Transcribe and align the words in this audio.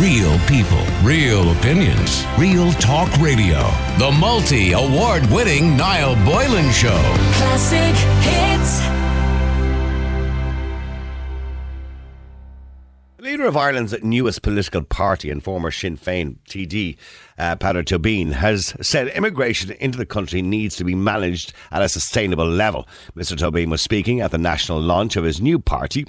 Real 0.00 0.38
people, 0.40 0.84
real 1.02 1.52
opinions, 1.52 2.26
real 2.36 2.70
talk 2.72 3.10
radio. 3.16 3.60
The 3.96 4.14
multi 4.20 4.72
award 4.72 5.24
winning 5.30 5.74
Niall 5.74 6.16
Boylan 6.16 6.70
Show. 6.70 7.00
Classic 7.32 7.96
hits. 8.20 8.80
The 13.16 13.22
leader 13.22 13.46
of 13.46 13.56
Ireland's 13.56 13.94
newest 14.02 14.42
political 14.42 14.82
party 14.82 15.30
and 15.30 15.42
former 15.42 15.70
Sinn 15.70 15.96
Féin 15.96 16.36
TD, 16.46 16.98
uh, 17.38 17.56
Peadar 17.56 17.82
Tóibín, 17.82 18.32
has 18.32 18.74
said 18.82 19.08
immigration 19.08 19.70
into 19.80 19.96
the 19.96 20.04
country 20.04 20.42
needs 20.42 20.76
to 20.76 20.84
be 20.84 20.94
managed 20.94 21.54
at 21.70 21.80
a 21.80 21.88
sustainable 21.88 22.46
level. 22.46 22.86
Mr. 23.16 23.34
Tóibín 23.34 23.70
was 23.70 23.80
speaking 23.80 24.20
at 24.20 24.30
the 24.30 24.36
national 24.36 24.78
launch 24.78 25.16
of 25.16 25.24
his 25.24 25.40
new 25.40 25.58
party, 25.58 26.04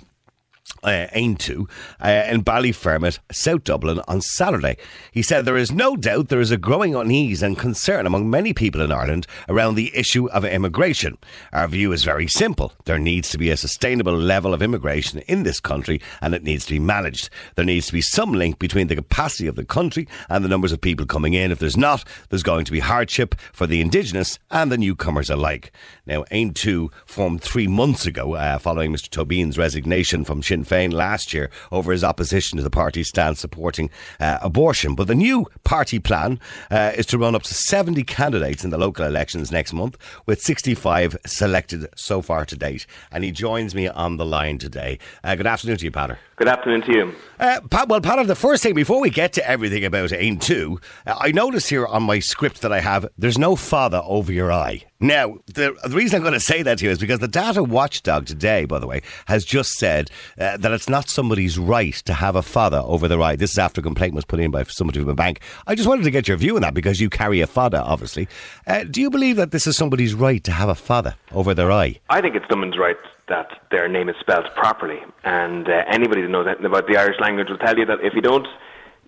uh, 0.84 1.08
Aontú 1.14 1.70
uh, 2.00 2.26
in 2.30 2.44
Ballyfermot, 2.44 3.20
South 3.32 3.64
Dublin 3.64 4.02
on 4.08 4.22
Saturday. 4.22 4.78
He 5.12 5.22
said 5.22 5.46
there 5.46 5.58
is 5.58 5.72
no 5.72 5.96
doubt 5.96 6.30
there 6.30 6.40
is 6.40 6.52
a 6.52 6.58
growing 6.58 6.96
unease 6.96 7.42
and 7.42 7.58
concern 7.58 8.06
among 8.06 8.30
many 8.30 8.54
people 8.54 8.82
in 8.82 8.92
Ireland 8.92 9.28
around 9.50 9.76
the 9.76 9.96
issue 9.96 10.30
of 10.30 10.46
immigration. 10.46 11.18
Our 11.54 11.68
view 11.68 11.92
is 11.92 12.04
very 12.04 12.28
simple. 12.28 12.74
There 12.86 13.00
needs 13.00 13.30
to 13.30 13.38
be 13.38 13.50
a 13.50 13.58
sustainable 13.58 14.18
level 14.18 14.54
of 14.54 14.62
immigration 14.62 15.20
in 15.22 15.44
this 15.44 15.60
country 15.60 16.02
and 16.22 16.34
it 16.34 16.44
needs 16.44 16.66
to 16.66 16.74
be 16.74 16.80
managed. 16.80 17.30
There 17.56 17.66
needs 17.66 17.88
to 17.88 17.94
be 17.94 18.02
some 18.02 18.34
link 18.34 18.60
between 18.60 18.88
the 18.88 18.96
capacity 18.96 19.48
of 19.48 19.56
the 19.56 19.66
country 19.66 20.08
and 20.30 20.44
the 20.44 20.50
numbers 20.50 20.72
of 20.72 20.82
people 20.82 21.06
coming 21.06 21.34
in. 21.34 21.52
If 21.52 21.60
there's 21.60 21.78
not, 21.78 22.04
there's 22.30 22.44
going 22.44 22.66
to 22.66 22.72
be 22.72 22.80
hardship 22.80 23.36
for 23.54 23.68
the 23.68 23.82
indigenous 23.82 24.40
and 24.52 24.72
the 24.72 24.78
newcomers 24.78 25.30
alike. 25.30 25.72
Now, 26.06 26.24
Aontú 26.32 26.92
formed 27.06 27.42
three 27.42 27.68
months 27.68 28.06
ago 28.06 28.36
uh, 28.36 28.58
following 28.60 28.92
Mr. 28.92 29.10
Tóibín's 29.10 29.58
resignation 29.58 30.24
from 30.24 30.44
Sinn 30.44 30.57
Féin 30.66 30.94
last 30.94 31.34
year 31.34 31.50
over 31.72 31.92
his 31.92 32.04
opposition 32.04 32.58
to 32.58 32.64
the 32.64 32.70
party's 32.70 33.10
stance 33.10 33.40
supporting 33.40 33.90
uh, 34.20 34.40
abortion. 34.42 34.96
But 34.96 35.08
the 35.08 35.16
new 35.16 35.46
party 35.64 36.00
plan 36.00 36.40
uh, 36.72 36.92
is 36.96 37.06
to 37.08 37.18
run 37.18 37.36
up 37.36 37.44
to 37.44 37.54
70 37.54 38.04
candidates 38.04 38.64
in 38.64 38.70
the 38.70 38.78
local 38.78 39.06
elections 39.06 39.52
next 39.52 39.74
month, 39.74 39.98
with 40.26 40.42
65 40.42 41.18
selected 41.26 41.88
so 41.96 42.22
far 42.22 42.46
to 42.46 42.56
date. 42.56 42.86
And 43.12 43.24
he 43.24 43.32
joins 43.32 43.76
me 43.76 43.88
on 43.88 44.18
the 44.18 44.26
line 44.26 44.58
today. 44.58 45.00
Uh, 45.24 45.36
good 45.36 45.48
afternoon 45.48 45.78
to 45.78 45.86
you, 45.86 45.92
Peadar. 45.92 46.18
Good 46.38 46.50
afternoon 46.50 46.84
to 46.84 46.92
you. 46.92 47.16
Uh, 47.40 47.62
Pat, 47.68 47.88
well, 47.88 48.00
Peadar, 48.00 48.28
the 48.28 48.36
first 48.36 48.62
thing 48.62 48.76
before 48.76 49.02
we 49.02 49.10
get 49.10 49.34
to 49.34 49.50
everything 49.50 49.84
about 49.84 50.12
Aontú, 50.12 50.80
uh, 51.08 51.16
I 51.20 51.32
notice 51.32 51.68
here 51.68 51.88
on 51.88 52.04
my 52.04 52.20
script 52.20 52.62
that 52.62 52.72
I 52.72 52.80
have 52.80 53.08
there's 53.18 53.40
no 53.40 53.56
fada 53.56 54.04
over 54.04 54.32
your 54.32 54.52
eye. 54.52 54.84
Now, 55.00 55.40
the, 55.48 55.76
the 55.84 55.96
reason 55.96 56.18
I'm 56.18 56.22
going 56.22 56.36
to 56.36 56.40
say 56.40 56.62
that 56.62 56.78
to 56.78 56.86
you 56.86 56.92
is 56.92 57.00
because 57.00 57.18
the 57.18 57.28
data 57.28 57.64
watchdog 57.64 58.28
today, 58.28 58.66
by 58.66 58.78
the 58.78 58.86
way, 58.86 59.02
has 59.26 59.46
just 59.46 59.72
said 59.80 60.12
uh, 60.40 60.58
that 60.58 60.72
it's 60.72 60.88
not 60.88 61.10
somebody's 61.10 61.58
right 61.58 61.96
to 62.06 62.14
have 62.14 62.36
a 62.36 62.44
fada 62.44 62.84
over 62.84 63.08
the 63.08 63.20
eye. 63.20 63.36
This 63.36 63.54
is 63.54 63.58
after 63.58 63.82
a 63.82 63.84
complaint 63.84 64.14
was 64.14 64.24
put 64.24 64.40
in 64.40 64.52
by 64.52 64.62
somebody 64.62 65.00
from 65.00 65.10
a 65.10 65.16
bank. 65.16 65.40
I 65.66 65.74
just 65.74 65.90
wanted 65.90 66.04
to 66.04 66.12
get 66.12 66.28
your 66.28 66.38
view 66.38 66.54
on 66.54 66.62
that 66.62 66.76
because 66.76 67.02
you 67.02 67.10
carry 67.10 67.42
a 67.42 67.48
fada, 67.48 67.82
obviously. 67.82 68.28
Uh, 68.68 68.84
do 68.84 69.02
you 69.02 69.10
believe 69.10 69.38
that 69.38 69.50
this 69.50 69.66
is 69.66 69.76
somebody's 69.76 70.14
right 70.14 70.44
to 70.44 70.52
have 70.52 70.70
a 70.70 70.76
fada 70.76 71.18
over 71.32 71.56
their 71.56 71.72
eye? 71.72 72.00
I 72.12 72.22
think 72.22 72.36
it's 72.36 72.46
someone's 72.48 72.78
right 72.78 72.96
that 73.28 73.50
their 73.72 73.88
name 73.88 74.10
is 74.10 74.16
spelled 74.20 74.48
properly. 74.56 75.00
And 75.24 75.68
uh, 75.68 75.84
anybody 75.88 76.22
who 76.22 76.28
knows 76.28 76.48
anything 76.48 76.66
about 76.66 76.88
the 76.88 76.98
Irish 76.98 77.20
language 77.20 77.50
will 77.50 77.58
tell 77.58 77.78
you 77.78 77.86
that 77.86 78.00
if 78.02 78.14
you 78.14 78.22
don't 78.22 78.48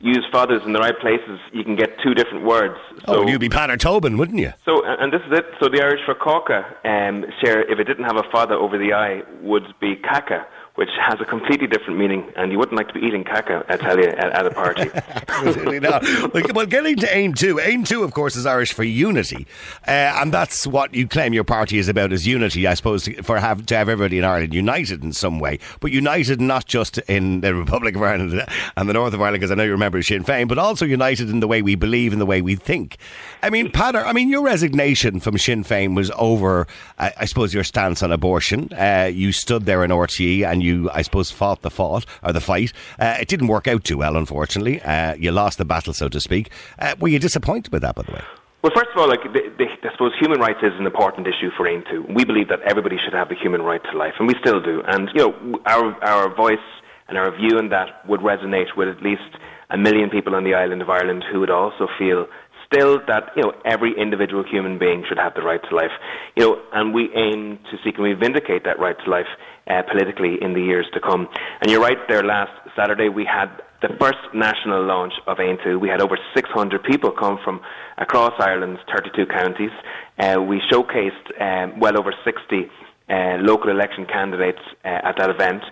use 0.01 0.25
fadas 0.31 0.65
in 0.65 0.73
the 0.73 0.79
right 0.79 0.97
places, 0.99 1.39
you 1.51 1.63
can 1.63 1.75
get 1.75 1.99
two 2.01 2.13
different 2.13 2.45
words. 2.45 2.75
So, 3.05 3.23
oh, 3.23 3.27
you'd 3.27 3.41
be 3.41 3.49
Pater 3.49 3.77
Tobin, 3.77 4.17
wouldn't 4.17 4.39
you? 4.39 4.53
So, 4.63 4.83
and 4.85 5.11
this 5.11 5.21
is 5.27 5.37
it. 5.37 5.45
So 5.59 5.67
the 5.67 5.81
Irish 5.81 6.01
for 6.05 6.15
caca, 6.15 6.65
um, 6.85 7.25
share, 7.43 7.69
if 7.69 7.79
it 7.79 7.83
didn't 7.83 8.05
have 8.05 8.17
a 8.17 8.23
fada 8.31 8.55
over 8.55 8.77
the 8.77 8.93
eye, 8.93 9.23
would 9.41 9.73
be 9.79 9.95
caca 9.97 10.45
which 10.79 10.91
has 10.97 11.19
a 11.19 11.25
completely 11.25 11.67
different 11.67 11.99
meaning, 11.99 12.31
and 12.37 12.53
you 12.53 12.57
wouldn't 12.57 12.77
like 12.77 12.87
to 12.87 12.93
be 12.93 13.01
eating 13.01 13.25
caca, 13.25 13.65
I 13.67 13.75
tell 13.75 13.99
you, 13.99 14.07
at, 14.07 14.31
at 14.31 14.45
a 14.45 14.51
party. 14.51 14.89
Absolutely 15.27 15.81
not. 15.81 16.05
Well, 16.53 16.65
getting 16.65 16.95
to 16.95 17.05
Aontú, 17.05 17.61
AIM 17.61 17.83
2, 17.83 18.01
of 18.01 18.13
course, 18.13 18.37
is 18.37 18.45
Irish 18.45 18.71
for 18.71 18.83
unity, 18.85 19.45
uh, 19.85 19.91
and 20.21 20.33
that's 20.33 20.65
what 20.65 20.93
you 20.93 21.05
claim 21.05 21.33
your 21.33 21.43
party 21.43 21.79
is 21.79 21.89
about: 21.89 22.13
is 22.13 22.25
unity. 22.25 22.65
I 22.65 22.75
suppose 22.75 23.03
to, 23.03 23.23
for 23.23 23.39
have 23.39 23.65
to 23.65 23.75
have 23.75 23.89
everybody 23.89 24.19
in 24.19 24.23
Ireland 24.23 24.53
united 24.53 25.03
in 25.03 25.11
some 25.11 25.37
way, 25.41 25.59
but 25.81 25.91
united 25.91 26.39
not 26.39 26.65
just 26.65 26.97
in 27.09 27.41
the 27.41 27.53
Republic 27.53 27.97
of 27.97 28.01
Ireland 28.01 28.41
and 28.77 28.87
the 28.87 28.93
North 28.93 29.13
of 29.13 29.21
Ireland, 29.21 29.41
because 29.41 29.51
I 29.51 29.55
know 29.55 29.63
you 29.63 29.71
remember 29.71 30.01
Sinn 30.01 30.23
Féin, 30.23 30.47
but 30.47 30.57
also 30.57 30.85
united 30.85 31.29
in 31.29 31.41
the 31.41 31.47
way 31.47 31.61
we 31.61 31.75
believe, 31.75 32.13
in 32.13 32.19
the 32.19 32.25
way 32.25 32.41
we 32.41 32.55
think. 32.55 32.95
I 33.43 33.49
mean, 33.49 33.69
Peadar, 33.69 34.05
I 34.05 34.13
mean, 34.13 34.29
your 34.29 34.43
resignation 34.43 35.19
from 35.19 35.37
Sinn 35.37 35.65
Féin 35.65 35.93
was 35.93 36.09
over, 36.15 36.67
I, 36.97 37.11
I 37.17 37.25
suppose, 37.25 37.53
your 37.53 37.65
stance 37.65 38.01
on 38.01 38.13
abortion. 38.13 38.71
Uh, 38.71 39.11
you 39.13 39.33
stood 39.33 39.65
there 39.65 39.83
in 39.83 39.91
RTE 39.91 40.49
and 40.49 40.63
you 40.63 40.68
you, 40.69 40.89
I 40.91 41.01
suppose, 41.01 41.31
fought 41.31 41.61
the 41.61 41.69
fought 41.69 42.05
or 42.23 42.31
the 42.33 42.41
fight. 42.41 42.71
Uh, 42.97 43.17
it 43.19 43.27
didn't 43.27 43.47
work 43.47 43.67
out 43.67 43.83
too 43.83 43.97
well, 43.97 44.15
unfortunately. 44.15 44.81
Uh, 44.81 45.15
you 45.15 45.31
lost 45.31 45.57
the 45.57 45.65
battle, 45.65 45.93
so 45.93 46.07
to 46.09 46.19
speak. 46.19 46.51
Uh, 46.77 46.95
were 46.99 47.09
you 47.09 47.19
disappointed 47.19 47.71
with 47.73 47.81
that, 47.81 47.95
by 47.95 48.03
the 48.03 48.13
way? 48.13 48.23
Well, 48.61 48.73
first 48.75 48.89
of 48.93 48.97
all, 48.99 49.07
like 49.07 49.23
the, 49.23 49.41
the, 49.57 49.65
I 49.87 49.91
suppose 49.93 50.11
human 50.19 50.39
rights 50.39 50.59
is 50.61 50.73
an 50.77 50.85
important 50.85 51.27
issue 51.27 51.49
for 51.55 51.65
Aontú. 51.65 52.13
We 52.13 52.25
believe 52.25 52.49
that 52.49 52.59
everybody 52.67 52.97
should 53.03 53.13
have 53.13 53.29
the 53.29 53.35
human 53.35 53.61
right 53.61 53.81
to 53.89 53.97
life, 53.97 54.13
and 54.19 54.27
we 54.27 54.35
still 54.41 54.59
do. 54.61 54.83
And 54.85 55.09
you 55.15 55.21
know, 55.31 55.59
our 55.65 55.95
our 56.03 56.35
voice 56.35 56.67
and 57.07 57.17
our 57.17 57.31
view 57.31 57.57
in 57.57 57.69
that 57.69 58.05
would 58.07 58.19
resonate 58.19 58.75
with 58.75 58.89
at 58.89 59.01
least 59.01 59.31
a 59.69 59.77
million 59.77 60.09
people 60.09 60.35
on 60.35 60.43
the 60.43 60.55
island 60.55 60.81
of 60.81 60.89
Ireland 60.89 61.23
who 61.31 61.39
would 61.39 61.49
also 61.49 61.87
feel 61.97 62.27
still 62.71 62.99
that 63.07 63.31
you 63.35 63.43
know 63.43 63.53
every 63.65 63.93
individual 63.97 64.43
human 64.43 64.77
being 64.77 65.03
should 65.07 65.17
have 65.17 65.33
the 65.33 65.41
right 65.41 65.61
to 65.69 65.75
life. 65.75 65.91
You 66.35 66.43
know, 66.43 66.61
and 66.73 66.93
we 66.93 67.09
aim 67.15 67.59
to 67.71 67.77
seek 67.83 67.95
and 67.95 68.03
we 68.03 68.13
vindicate 68.13 68.63
that 68.65 68.79
right 68.79 68.95
to 69.03 69.09
life 69.09 69.27
uh, 69.67 69.81
politically 69.91 70.37
in 70.41 70.53
the 70.53 70.61
years 70.61 70.87
to 70.93 70.99
come. 70.99 71.27
And 71.61 71.71
you're 71.71 71.81
right. 71.81 71.97
There 72.07 72.23
last 72.23 72.51
Saturday 72.75 73.09
we 73.09 73.25
had 73.25 73.49
the 73.81 73.89
first 73.99 74.19
national 74.33 74.83
launch 74.85 75.13
of 75.25 75.37
Aontú. 75.37 75.79
We 75.79 75.89
had 75.89 76.01
over 76.01 76.17
600 76.35 76.83
people 76.83 77.11
come 77.11 77.39
from 77.43 77.61
across 77.97 78.33
Ireland's 78.39 78.81
32 78.93 79.25
counties. 79.27 79.71
Uh, 80.17 80.41
we 80.41 80.61
showcased 80.71 81.41
um, 81.41 81.79
well 81.79 81.97
over 81.97 82.13
60 82.25 82.69
uh, 83.09 83.37
local 83.39 83.69
election 83.69 84.05
candidates 84.05 84.59
uh, 84.83 84.99
at 85.03 85.15
that 85.17 85.29
event. 85.29 85.63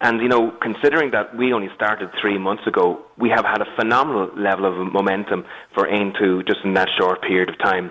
And, 0.00 0.20
you 0.20 0.28
know, 0.28 0.52
considering 0.60 1.10
that 1.12 1.36
we 1.36 1.52
only 1.52 1.68
started 1.74 2.10
three 2.20 2.38
months 2.38 2.66
ago, 2.66 3.00
we 3.16 3.30
have 3.30 3.44
had 3.44 3.62
a 3.62 3.66
phenomenal 3.76 4.30
level 4.36 4.66
of 4.66 4.92
momentum 4.92 5.44
for 5.74 5.88
Aontú 5.88 6.46
just 6.46 6.60
in 6.64 6.74
that 6.74 6.88
short 6.98 7.22
period 7.22 7.48
of 7.48 7.58
time. 7.58 7.90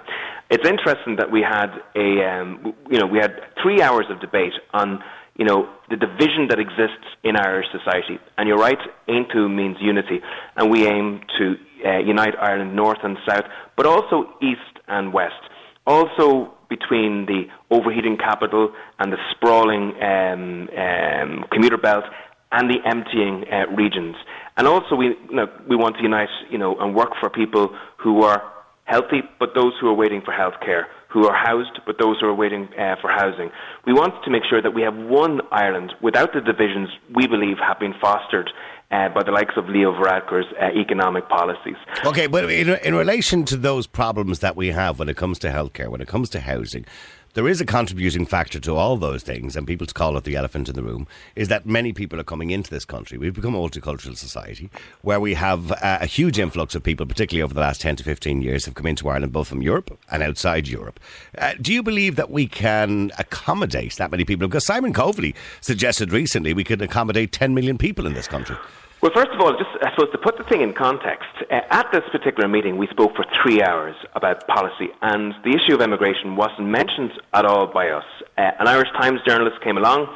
It's 0.51 0.67
interesting 0.67 1.15
that 1.15 1.31
we 1.31 1.41
had 1.41 1.71
a, 1.95 2.23
um, 2.29 2.75
you 2.91 2.99
know, 2.99 3.07
we 3.07 3.17
had 3.17 3.33
three 3.61 3.81
hours 3.81 4.05
of 4.11 4.19
debate 4.19 4.53
on, 4.73 5.03
you 5.35 5.45
know, 5.45 5.67
the 5.89 5.97
division 5.97 6.47
that 6.49 6.59
exists 6.59 7.07
in 7.23 7.35
Irish 7.35 7.67
society. 7.71 8.19
And 8.37 8.47
you're 8.47 8.57
right, 8.57 8.77
Aontú 9.09 9.53
means 9.53 9.77
unity, 9.81 10.21
and 10.55 10.71
we 10.71 10.85
aim 10.85 11.21
to 11.39 11.55
uh, 11.83 11.97
unite 11.97 12.35
Ireland 12.39 12.75
north 12.75 12.99
and 13.03 13.17
south, 13.27 13.45
but 13.75 13.87
also 13.87 14.31
east 14.41 14.61
and 14.87 15.11
west. 15.11 15.41
Also 15.87 16.54
between 16.69 17.25
the 17.25 17.43
overheating 17.69 18.17
capital 18.17 18.73
and 18.99 19.11
the 19.11 19.17
sprawling 19.31 19.93
um, 20.01 20.69
um, 20.77 21.45
commuter 21.51 21.77
belt 21.77 22.05
and 22.51 22.69
the 22.69 22.79
emptying 22.85 23.43
uh, 23.51 23.67
regions. 23.75 24.15
And 24.57 24.67
also, 24.67 24.95
we, 24.95 25.07
you 25.07 25.35
know, 25.35 25.47
we 25.67 25.75
want 25.75 25.97
to 25.97 26.03
unite 26.03 26.29
you 26.49 26.57
know, 26.57 26.77
and 26.79 26.95
work 26.95 27.11
for 27.19 27.29
people 27.29 27.75
who 27.97 28.23
are 28.23 28.41
healthy, 28.85 29.21
but 29.39 29.49
those 29.55 29.73
who 29.81 29.87
are 29.87 29.93
waiting 29.93 30.21
for 30.23 30.31
health 30.31 30.53
care, 30.63 30.87
who 31.09 31.27
are 31.27 31.35
housed, 31.35 31.79
but 31.85 31.97
those 31.99 32.17
who 32.21 32.27
are 32.27 32.35
waiting 32.35 32.69
uh, 32.79 32.95
for 33.01 33.09
housing. 33.09 33.49
We 33.85 33.93
want 33.93 34.23
to 34.23 34.29
make 34.29 34.43
sure 34.49 34.61
that 34.61 34.71
we 34.71 34.83
have 34.83 34.95
one 34.95 35.41
Ireland 35.51 35.93
without 36.01 36.33
the 36.33 36.41
divisions 36.41 36.89
we 37.13 37.27
believe 37.27 37.57
have 37.57 37.79
been 37.79 37.93
fostered 37.99 38.49
uh, 38.91 39.09
by 39.09 39.23
the 39.23 39.31
likes 39.31 39.55
of 39.57 39.67
Leo 39.67 39.91
Varadkar's 39.93 40.45
uh, 40.61 40.67
economic 40.79 41.27
policies. 41.29 41.75
Okay, 42.05 42.27
but 42.27 42.49
in, 42.49 42.69
in 42.69 42.95
relation 42.95 43.45
to 43.45 43.57
those 43.57 43.87
problems 43.87 44.39
that 44.39 44.55
we 44.55 44.69
have 44.69 44.99
when 44.99 45.09
it 45.09 45.17
comes 45.17 45.39
to 45.39 45.49
healthcare, 45.49 45.89
when 45.89 46.01
it 46.01 46.07
comes 46.07 46.29
to 46.31 46.39
housing, 46.39 46.85
there 47.35 47.49
is 47.49 47.59
a 47.59 47.65
contributing 47.65 48.25
factor 48.25 48.61
to 48.61 48.75
all 48.75 48.95
those 48.95 49.21
things, 49.21 49.57
and 49.57 49.67
people 49.67 49.85
call 49.87 50.15
it 50.15 50.23
the 50.23 50.37
elephant 50.37 50.69
in 50.69 50.75
the 50.75 50.81
room, 50.81 51.05
is 51.35 51.49
that 51.49 51.65
many 51.65 51.91
people 51.91 52.17
are 52.17 52.23
coming 52.23 52.49
into 52.49 52.71
this 52.71 52.85
country. 52.85 53.17
We've 53.17 53.33
become 53.33 53.53
a 53.53 53.59
multicultural 53.59 54.15
society 54.15 54.69
where 55.01 55.19
we 55.19 55.33
have 55.33 55.73
uh, 55.73 55.99
a 55.99 56.05
huge 56.05 56.39
influx 56.39 56.75
of 56.75 56.83
people, 56.83 57.05
particularly 57.05 57.43
over 57.43 57.53
the 57.53 57.59
last 57.59 57.81
10 57.81 57.97
to 57.97 58.03
15 58.03 58.41
years, 58.41 58.63
have 58.65 58.73
come 58.73 58.87
into 58.87 59.09
Ireland 59.09 59.33
both 59.33 59.49
from 59.49 59.61
Europe 59.61 59.99
and 60.09 60.23
outside 60.23 60.69
Europe. 60.69 60.97
Uh, 61.37 61.53
do 61.59 61.73
you 61.73 61.83
believe 61.83 62.15
that 62.15 62.31
we 62.31 62.47
can 62.47 63.11
accommodate 63.19 63.97
that 63.97 64.11
many 64.11 64.23
people? 64.23 64.47
Because 64.47 64.65
Simon 64.65 64.93
Coveney 64.93 65.35
suggested 65.59 66.13
recently 66.13 66.53
we 66.53 66.63
could 66.63 66.81
accommodate 66.81 67.33
10 67.33 67.53
million 67.53 67.77
people 67.77 68.07
in 68.07 68.13
this 68.13 68.29
country. 68.29 68.55
Well, 69.05 69.13
first 69.13 69.29
of 69.35 69.39
all, 69.39 69.51
just 69.51 69.69
I 69.83 69.91
suppose 69.91 70.11
to 70.13 70.17
put 70.17 70.35
the 70.39 70.43
thing 70.45 70.61
in 70.61 70.73
context, 70.73 71.29
uh, 71.51 71.61
at 71.69 71.91
this 71.91 72.01
particular 72.11 72.47
meeting, 72.49 72.75
we 72.77 72.87
spoke 72.87 73.15
for 73.15 73.23
three 73.39 73.61
hours 73.61 73.93
about 74.15 74.47
policy, 74.47 74.89
and 75.03 75.31
the 75.43 75.51
issue 75.51 75.75
of 75.75 75.81
immigration 75.81 76.35
wasn't 76.35 76.69
mentioned 76.69 77.11
at 77.31 77.45
all 77.45 77.67
by 77.67 77.89
us. 77.89 78.03
Uh, 78.35 78.49
an 78.57 78.67
Irish 78.67 78.89
Times 78.99 79.19
journalist 79.23 79.61
came 79.63 79.77
along, 79.77 80.07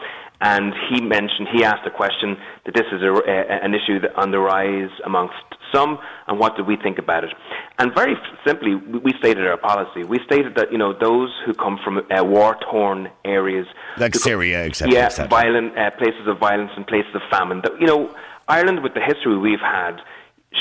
and 0.41 0.73
he 0.89 1.01
mentioned, 1.01 1.49
he 1.53 1.63
asked 1.63 1.85
a 1.85 1.91
question 1.91 2.35
that 2.65 2.73
this 2.73 2.87
is 2.91 3.03
a, 3.03 3.13
uh, 3.13 3.63
an 3.63 3.75
issue 3.75 3.99
on 4.15 4.31
the 4.31 4.39
rise 4.39 4.89
amongst 5.05 5.35
some, 5.71 5.99
and 6.27 6.39
what 6.39 6.57
do 6.57 6.63
we 6.63 6.75
think 6.75 6.97
about 6.97 7.23
it? 7.23 7.29
And 7.77 7.93
very 7.93 8.15
simply, 8.43 8.73
we 8.73 9.13
stated 9.19 9.45
our 9.45 9.57
policy. 9.57 10.03
We 10.03 10.17
stated 10.25 10.55
that 10.55 10.71
you 10.71 10.79
know 10.79 10.97
those 10.97 11.29
who 11.45 11.53
come 11.53 11.77
from 11.83 11.99
uh, 11.99 12.23
war-torn 12.23 13.11
areas, 13.23 13.67
like 13.99 14.15
Syria, 14.15 14.65
etc., 14.65 14.91
yeah, 14.91 15.09
et 15.15 15.29
violent 15.29 15.77
uh, 15.77 15.91
places 15.91 16.25
of 16.25 16.39
violence 16.39 16.71
and 16.75 16.87
places 16.87 17.13
of 17.13 17.21
famine, 17.29 17.61
that 17.61 17.79
you 17.79 17.85
know 17.85 18.15
Ireland, 18.49 18.83
with 18.83 18.93
the 18.93 19.01
history 19.01 19.37
we've 19.37 19.59
had, 19.59 20.01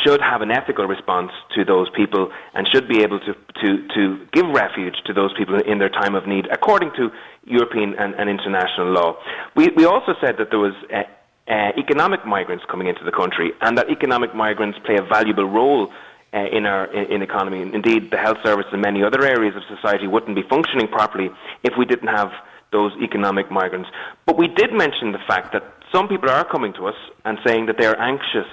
should 0.05 0.21
have 0.21 0.43
an 0.43 0.51
ethical 0.51 0.87
response 0.87 1.33
to 1.55 1.65
those 1.65 1.89
people 1.97 2.31
and 2.55 2.69
should 2.69 2.89
be 2.89 3.03
able 3.03 3.19
to, 3.21 3.33
to, 3.33 3.89
to 3.95 4.27
give 4.33 4.47
refuge 4.47 4.97
to 5.07 5.15
those 5.15 5.33
people 5.37 5.59
in 5.59 5.79
their 5.79 5.89
time 5.89 6.15
of 6.15 6.27
need 6.27 6.47
according 6.53 6.91
to 6.93 7.11
European 7.45 7.95
and, 7.99 8.15
and 8.15 8.29
international 8.29 8.93
law. 8.93 9.17
We, 9.57 9.69
we 9.77 9.87
also 9.87 10.15
said 10.21 10.37
that 10.39 10.51
there 10.51 10.59
was 10.59 10.75
uh, 10.93 11.05
uh, 11.51 11.73
economic 11.79 12.27
migrants 12.27 12.65
coming 12.71 12.87
into 12.87 13.03
the 13.03 13.13
country 13.13 13.53
and 13.63 13.79
that 13.79 13.89
economic 13.89 14.35
migrants 14.35 14.79
play 14.85 14.97
a 14.97 15.03
valuable 15.03 15.47
role 15.47 15.91
uh, 16.35 16.45
in 16.53 16.67
our 16.67 16.85
in, 16.93 17.11
in 17.11 17.23
economy. 17.23 17.63
Indeed, 17.63 18.11
the 18.11 18.19
health 18.19 18.39
service 18.45 18.67
and 18.71 18.83
many 18.83 19.03
other 19.03 19.25
areas 19.25 19.57
of 19.57 19.63
society 19.75 20.07
wouldn't 20.07 20.37
be 20.37 20.43
functioning 20.43 20.89
properly 20.89 21.31
if 21.63 21.73
we 21.79 21.87
didn't 21.87 22.09
have 22.09 22.31
those 22.71 22.93
economic 23.01 23.51
migrants. 23.51 23.89
But 24.27 24.37
we 24.37 24.49
did 24.49 24.75
mention 24.75 25.13
the 25.13 25.25
fact 25.27 25.55
that 25.55 25.65
some 25.93 26.09
people 26.09 26.31
are 26.31 26.45
coming 26.45 26.73
to 26.75 26.87
us 26.87 26.95
and 27.25 27.39
saying 27.47 27.67
that 27.67 27.77
they 27.79 27.87
are 27.87 27.99
anxious 27.99 28.51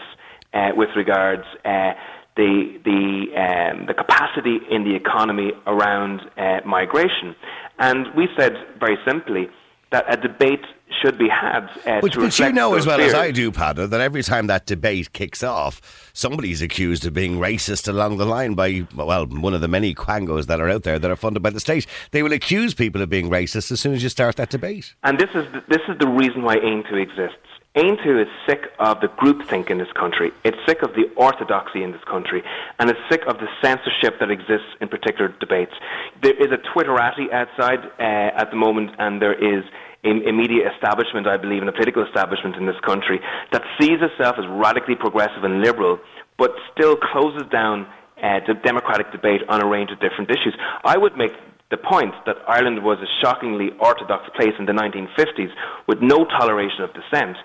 uh, 0.54 0.70
with 0.76 0.90
regards 0.96 1.44
uh, 1.66 1.94
the 2.36 2.80
the 2.84 3.32
um, 3.40 3.86
the 3.88 3.94
capacity 3.94 4.58
in 4.70 4.84
the 4.84 4.96
economy 4.96 5.52
around 5.68 6.22
uh, 6.38 6.60
migration, 6.66 7.36
and 7.80 8.08
we 8.16 8.28
said 8.38 8.54
very 8.80 8.98
simply 9.08 9.48
that 9.96 10.06
a 10.10 10.18
debate 10.18 10.66
should 11.02 11.18
be 11.18 11.30
had. 11.30 11.70
Uh, 11.86 12.02
but 12.02 12.16
you 12.16 12.52
know 12.52 12.76
as 12.76 12.86
well 12.86 13.00
as. 13.00 13.14
I 13.14 13.32
do, 13.32 13.50
Peadar, 13.50 13.90
that 13.90 14.02
every 14.02 14.24
time 14.24 14.48
that 14.48 14.66
debate 14.66 15.14
kicks 15.14 15.42
off, 15.42 16.12
somebody's 16.14 16.62
accused 16.62 17.06
of 17.06 17.14
being 17.14 17.38
racist 17.38 17.88
along 17.88 18.18
the 18.18 18.26
line 18.26 18.56
by, 18.56 18.86
well, 18.94 19.26
one 19.26 19.54
of 19.54 19.62
the 19.62 19.70
many 19.70 19.96
quangos 19.96 20.48
that 20.48 20.60
are 20.60 20.70
out 20.70 20.84
there 20.84 21.00
that 21.00 21.10
are 21.10 21.16
funded 21.16 21.42
by 21.42 21.50
the 21.50 21.62
state. 21.62 21.88
They 22.12 22.24
will 22.24 22.34
accuse 22.34 22.74
people 22.74 23.02
of 23.02 23.10
being 23.10 23.30
racist 23.30 23.72
as 23.72 23.80
soon 23.80 23.94
as 23.94 24.04
you 24.04 24.10
start 24.10 24.36
that 24.36 24.50
debate. 24.50 24.94
And 25.04 25.18
this 25.18 25.30
is 25.30 25.50
the, 25.54 25.64
this 25.70 25.82
is 25.88 25.98
the 25.98 26.08
reason 26.08 26.44
why 26.44 26.58
Aontú 26.58 27.02
exists. 27.02 27.40
Aontú 27.76 28.22
is 28.22 28.30
sick 28.48 28.72
of 28.80 29.02
the 29.02 29.08
groupthink 29.08 29.70
in 29.70 29.78
this 29.78 29.92
country. 30.00 30.32
It's 30.46 30.58
sick 30.66 30.82
of 30.82 30.94
the 30.94 31.12
orthodoxy 31.18 31.84
in 31.84 31.92
this 31.92 32.04
country, 32.06 32.42
and 32.80 32.90
it's 32.90 33.00
sick 33.10 33.24
of 33.28 33.38
the 33.40 33.48
censorship 33.62 34.20
that 34.22 34.32
exists 34.32 34.70
in 34.80 34.88
particular 34.88 35.34
debates. 35.42 35.74
There 36.22 36.34
is 36.34 36.54
a 36.54 36.58
Twitterati 36.58 37.34
outside 37.34 37.80
uh, 38.00 38.42
at 38.42 38.50
the 38.50 38.56
moment, 38.56 38.92
and 38.98 39.22
there 39.22 39.34
is 39.34 39.66
a 40.06 40.32
media 40.32 40.70
establishment, 40.74 41.28
I 41.28 41.38
believe, 41.38 41.62
and 41.62 41.70
a 41.70 41.74
political 41.74 42.06
establishment 42.06 42.56
in 42.56 42.66
this 42.66 42.80
country 42.86 43.20
that 43.52 43.64
sees 43.80 43.98
itself 44.02 44.36
as 44.38 44.46
radically 44.48 44.96
progressive 44.96 45.44
and 45.44 45.62
liberal, 45.62 46.00
but 46.38 46.52
still 46.74 46.96
closes 46.96 47.44
down 47.52 47.88
uh, 48.22 48.40
the 48.48 48.54
democratic 48.64 49.12
debate 49.12 49.42
on 49.50 49.62
a 49.62 49.68
range 49.68 49.92
of 49.92 50.00
different 50.00 50.30
issues. 50.30 50.56
I 50.84 50.98
would 50.98 51.18
make 51.18 51.32
the 51.72 51.78
point 51.78 52.14
that 52.26 52.38
Ireland 52.48 52.84
was 52.84 53.00
a 53.02 53.10
shockingly 53.22 53.72
orthodox 53.82 54.30
place 54.36 54.54
in 54.60 54.66
the 54.66 54.74
1950s 54.74 55.50
with 55.88 56.00
no 56.02 56.26
toleration 56.26 56.82
of 56.86 56.94
dissent, 56.94 57.38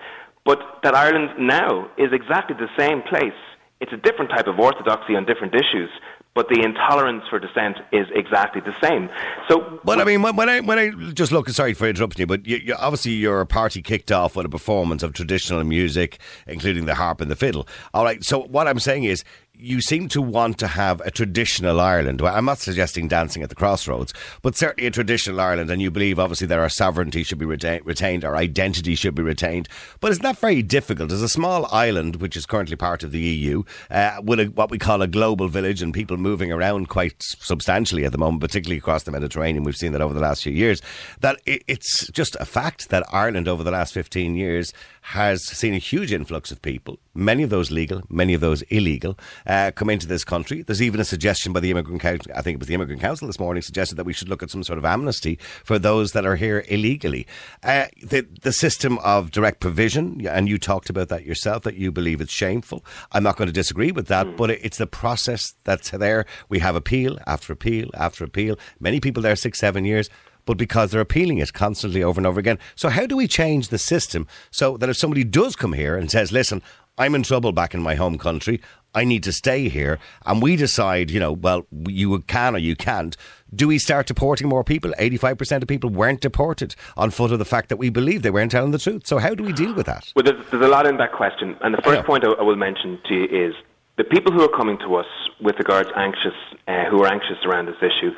but 0.45 0.59
that 0.83 0.95
Ireland 0.95 1.37
now 1.39 1.89
is 1.97 2.13
exactly 2.13 2.55
the 2.55 2.69
same 2.77 3.01
place. 3.09 3.37
It's 3.81 3.93
a 3.93 3.97
different 3.97 4.29
type 4.29 4.47
of 4.47 4.59
orthodoxy 4.59 5.15
on 5.15 5.25
different 5.25 5.55
issues, 5.55 5.89
but 6.33 6.47
the 6.47 6.61
intolerance 6.63 7.23
for 7.29 7.39
dissent 7.39 7.77
is 7.91 8.07
exactly 8.15 8.61
the 8.61 8.73
same. 8.81 9.09
So, 9.49 9.79
But 9.83 9.99
I 9.99 10.05
mean, 10.05 10.21
when 10.21 10.47
I 10.47 10.61
when 10.61 10.79
I 10.79 10.91
just 11.13 11.31
look, 11.31 11.49
sorry 11.49 11.73
for 11.73 11.87
interrupting 11.87 12.21
you, 12.21 12.27
but 12.27 12.45
you, 12.45 12.57
you, 12.57 12.75
obviously 12.75 13.11
your 13.13 13.43
party 13.45 13.81
kicked 13.81 14.11
off 14.11 14.35
with 14.35 14.45
a 14.45 14.49
performance 14.49 15.03
of 15.03 15.13
traditional 15.13 15.63
music, 15.63 16.19
including 16.47 16.85
the 16.85 16.95
harp 16.95 17.19
and 17.21 17.29
the 17.29 17.35
fiddle. 17.35 17.67
All 17.93 18.03
right, 18.03 18.23
so 18.23 18.43
what 18.43 18.67
I'm 18.67 18.79
saying 18.79 19.03
is. 19.03 19.23
You 19.63 19.79
seem 19.79 20.07
to 20.07 20.23
want 20.23 20.57
to 20.57 20.67
have 20.67 21.01
a 21.01 21.11
traditional 21.11 21.79
Ireland. 21.79 22.19
Well, 22.19 22.35
I'm 22.35 22.45
not 22.45 22.57
suggesting 22.57 23.07
dancing 23.07 23.43
at 23.43 23.49
the 23.49 23.55
crossroads, 23.55 24.11
but 24.41 24.57
certainly 24.57 24.87
a 24.87 24.91
traditional 24.91 25.39
Ireland, 25.39 25.69
and 25.69 25.79
you 25.79 25.91
believe 25.91 26.17
obviously 26.17 26.47
that 26.47 26.57
our 26.57 26.67
sovereignty 26.67 27.21
should 27.21 27.37
be 27.37 27.45
reta- 27.45 27.85
retained, 27.85 28.25
our 28.25 28.35
identity 28.35 28.95
should 28.95 29.13
be 29.13 29.21
retained. 29.21 29.69
But 29.99 30.09
it's 30.09 30.23
not 30.23 30.39
very 30.39 30.63
difficult. 30.63 31.11
As 31.11 31.21
a 31.21 31.29
small 31.29 31.67
island, 31.71 32.15
which 32.15 32.35
is 32.35 32.47
currently 32.47 32.75
part 32.75 33.03
of 33.03 33.11
the 33.11 33.19
EU, 33.19 33.61
uh, 33.91 34.19
with 34.23 34.39
a, 34.39 34.45
what 34.45 34.71
we 34.71 34.79
call 34.79 35.03
a 35.03 35.07
global 35.07 35.47
village 35.47 35.83
and 35.83 35.93
people 35.93 36.17
moving 36.17 36.51
around 36.51 36.89
quite 36.89 37.21
substantially 37.21 38.03
at 38.03 38.13
the 38.13 38.17
moment, 38.17 38.41
particularly 38.41 38.79
across 38.79 39.03
the 39.03 39.11
Mediterranean. 39.11 39.63
We've 39.63 39.77
seen 39.77 39.91
that 39.91 40.01
over 40.01 40.15
the 40.15 40.21
last 40.21 40.41
few 40.41 40.53
years. 40.53 40.81
That 41.19 41.39
it, 41.45 41.63
it's 41.67 42.07
just 42.07 42.35
a 42.39 42.45
fact 42.45 42.89
that 42.89 43.03
Ireland 43.13 43.47
over 43.47 43.63
the 43.63 43.69
last 43.69 43.93
15 43.93 44.35
years 44.35 44.73
has 45.01 45.43
seen 45.43 45.73
a 45.73 45.79
huge 45.79 46.13
influx 46.13 46.51
of 46.51 46.61
people, 46.61 46.99
many 47.13 47.43
of 47.43 47.49
those 47.49 47.71
legal, 47.71 48.01
many 48.09 48.33
of 48.33 48.41
those 48.41 48.61
illegal, 48.63 49.17
uh, 49.47 49.71
come 49.75 49.89
into 49.89 50.07
this 50.07 50.23
country. 50.23 50.61
There's 50.61 50.81
even 50.81 50.99
a 50.99 51.05
suggestion 51.05 51.51
by 51.53 51.59
the 51.59 51.71
Immigrant 51.71 52.01
Council, 52.01 52.31
I 52.35 52.41
think 52.41 52.55
it 52.55 52.59
was 52.59 52.67
the 52.67 52.75
Immigrant 52.75 53.01
Council 53.01 53.27
this 53.27 53.39
morning, 53.39 53.61
suggested 53.61 53.95
that 53.95 54.05
we 54.05 54.13
should 54.13 54.29
look 54.29 54.43
at 54.43 54.51
some 54.51 54.63
sort 54.63 54.77
of 54.77 54.85
amnesty 54.85 55.39
for 55.63 55.79
those 55.79 56.11
that 56.11 56.25
are 56.25 56.35
here 56.35 56.63
illegally. 56.67 57.25
Uh, 57.63 57.87
the, 58.01 58.27
the 58.43 58.51
system 58.51 58.99
of 58.99 59.31
direct 59.31 59.59
provision, 59.59 60.25
and 60.27 60.47
you 60.47 60.57
talked 60.57 60.89
about 60.89 61.09
that 61.09 61.25
yourself, 61.25 61.63
that 61.63 61.75
you 61.75 61.91
believe 61.91 62.21
it's 62.21 62.31
shameful. 62.31 62.85
I'm 63.11 63.23
not 63.23 63.37
going 63.37 63.47
to 63.47 63.53
disagree 63.53 63.91
with 63.91 64.07
that, 64.07 64.37
but 64.37 64.51
it's 64.51 64.77
the 64.77 64.87
process 64.87 65.55
that's 65.63 65.89
there. 65.89 66.25
We 66.47 66.59
have 66.59 66.75
appeal 66.75 67.17
after 67.25 67.51
appeal 67.53 67.89
after 67.95 68.23
appeal. 68.23 68.57
Many 68.79 68.99
people 68.99 69.23
there 69.23 69.35
six, 69.35 69.59
seven 69.59 69.83
years 69.83 70.09
but 70.45 70.57
because 70.57 70.91
they're 70.91 71.01
appealing 71.01 71.37
it 71.37 71.53
constantly 71.53 72.03
over 72.03 72.19
and 72.19 72.27
over 72.27 72.39
again. 72.39 72.59
So, 72.75 72.89
how 72.89 73.05
do 73.05 73.15
we 73.17 73.27
change 73.27 73.69
the 73.69 73.77
system 73.77 74.27
so 74.51 74.77
that 74.77 74.89
if 74.89 74.97
somebody 74.97 75.23
does 75.23 75.55
come 75.55 75.73
here 75.73 75.95
and 75.97 76.09
says, 76.11 76.31
listen, 76.31 76.61
I'm 76.97 77.15
in 77.15 77.23
trouble 77.23 77.51
back 77.51 77.73
in 77.73 77.81
my 77.81 77.95
home 77.95 78.17
country, 78.17 78.61
I 78.93 79.05
need 79.05 79.23
to 79.23 79.31
stay 79.31 79.69
here, 79.69 79.99
and 80.25 80.41
we 80.41 80.57
decide, 80.57 81.09
you 81.09 81.19
know, 81.19 81.31
well, 81.31 81.65
you 81.87 82.19
can 82.27 82.55
or 82.55 82.57
you 82.57 82.75
can't, 82.75 83.15
do 83.55 83.69
we 83.69 83.79
start 83.79 84.07
deporting 84.07 84.49
more 84.49 84.65
people? 84.65 84.91
85% 84.99 85.61
of 85.61 85.67
people 85.69 85.89
weren't 85.89 86.19
deported 86.19 86.75
on 86.97 87.09
foot 87.09 87.31
of 87.31 87.39
the 87.39 87.45
fact 87.45 87.69
that 87.69 87.77
we 87.77 87.89
believe 87.89 88.21
they 88.21 88.29
weren't 88.31 88.51
telling 88.51 88.71
the 88.71 88.77
truth. 88.77 89.07
So, 89.07 89.17
how 89.19 89.33
do 89.33 89.43
we 89.43 89.53
deal 89.53 89.73
with 89.73 89.85
that? 89.85 90.11
Well, 90.15 90.23
there's, 90.23 90.45
there's 90.51 90.65
a 90.65 90.67
lot 90.69 90.85
in 90.85 90.97
that 90.97 91.13
question, 91.13 91.55
and 91.61 91.73
the 91.73 91.81
first 91.81 91.99
Yeah. 91.99 92.05
point 92.05 92.25
I, 92.25 92.31
I 92.31 92.43
will 92.43 92.57
mention 92.57 92.99
to 93.07 93.13
you 93.15 93.23
is 93.47 93.53
the 93.97 94.03
people 94.03 94.33
who 94.33 94.41
are 94.41 94.49
coming 94.57 94.77
to 94.79 94.95
us 94.95 95.05
with 95.39 95.55
regards 95.57 95.89
anxious, 95.95 96.35
uh, 96.67 96.85
who 96.89 97.01
are 97.03 97.07
anxious 97.07 97.37
around 97.45 97.67
this 97.67 97.77
issue. 97.81 98.11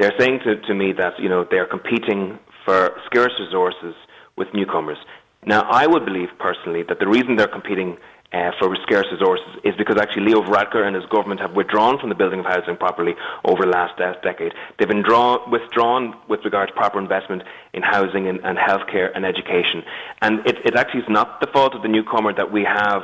They're 0.00 0.18
saying 0.18 0.40
to, 0.44 0.56
to 0.56 0.74
me 0.74 0.94
that 0.94 1.20
you 1.20 1.28
know 1.28 1.46
they 1.48 1.58
are 1.58 1.66
competing 1.66 2.38
for 2.64 2.98
scarce 3.04 3.32
resources 3.38 3.94
with 4.34 4.48
newcomers. 4.54 4.96
Now, 5.44 5.60
I 5.70 5.86
would 5.86 6.06
believe 6.06 6.30
personally 6.38 6.82
that 6.88 6.98
the 7.00 7.06
reason 7.06 7.36
they're 7.36 7.46
competing 7.46 7.98
uh, 8.32 8.52
for 8.58 8.74
scarce 8.82 9.06
resources 9.12 9.46
is 9.62 9.74
because 9.76 9.98
actually 9.98 10.24
Leo 10.24 10.40
Varadkar 10.40 10.86
and 10.86 10.96
his 10.96 11.04
government 11.06 11.40
have 11.40 11.52
withdrawn 11.52 11.98
from 11.98 12.08
the 12.08 12.14
building 12.14 12.40
of 12.40 12.46
housing 12.46 12.78
properly 12.78 13.14
over 13.44 13.64
the 13.64 13.70
last 13.70 13.98
de- 13.98 14.16
decade. 14.22 14.54
They've 14.78 14.88
been 14.88 15.02
draw- 15.02 15.46
withdrawn 15.50 16.16
with 16.28 16.40
regard 16.46 16.68
to 16.68 16.74
proper 16.74 16.98
investment 16.98 17.42
in 17.74 17.82
housing 17.82 18.26
and, 18.26 18.40
and 18.42 18.56
healthcare 18.56 19.10
and 19.14 19.26
education. 19.26 19.82
And 20.22 20.46
it, 20.46 20.64
it 20.64 20.76
actually 20.76 21.00
is 21.00 21.10
not 21.10 21.40
the 21.40 21.46
fault 21.48 21.74
of 21.74 21.82
the 21.82 21.88
newcomer 21.88 22.32
that 22.32 22.50
we 22.50 22.64
have 22.64 23.02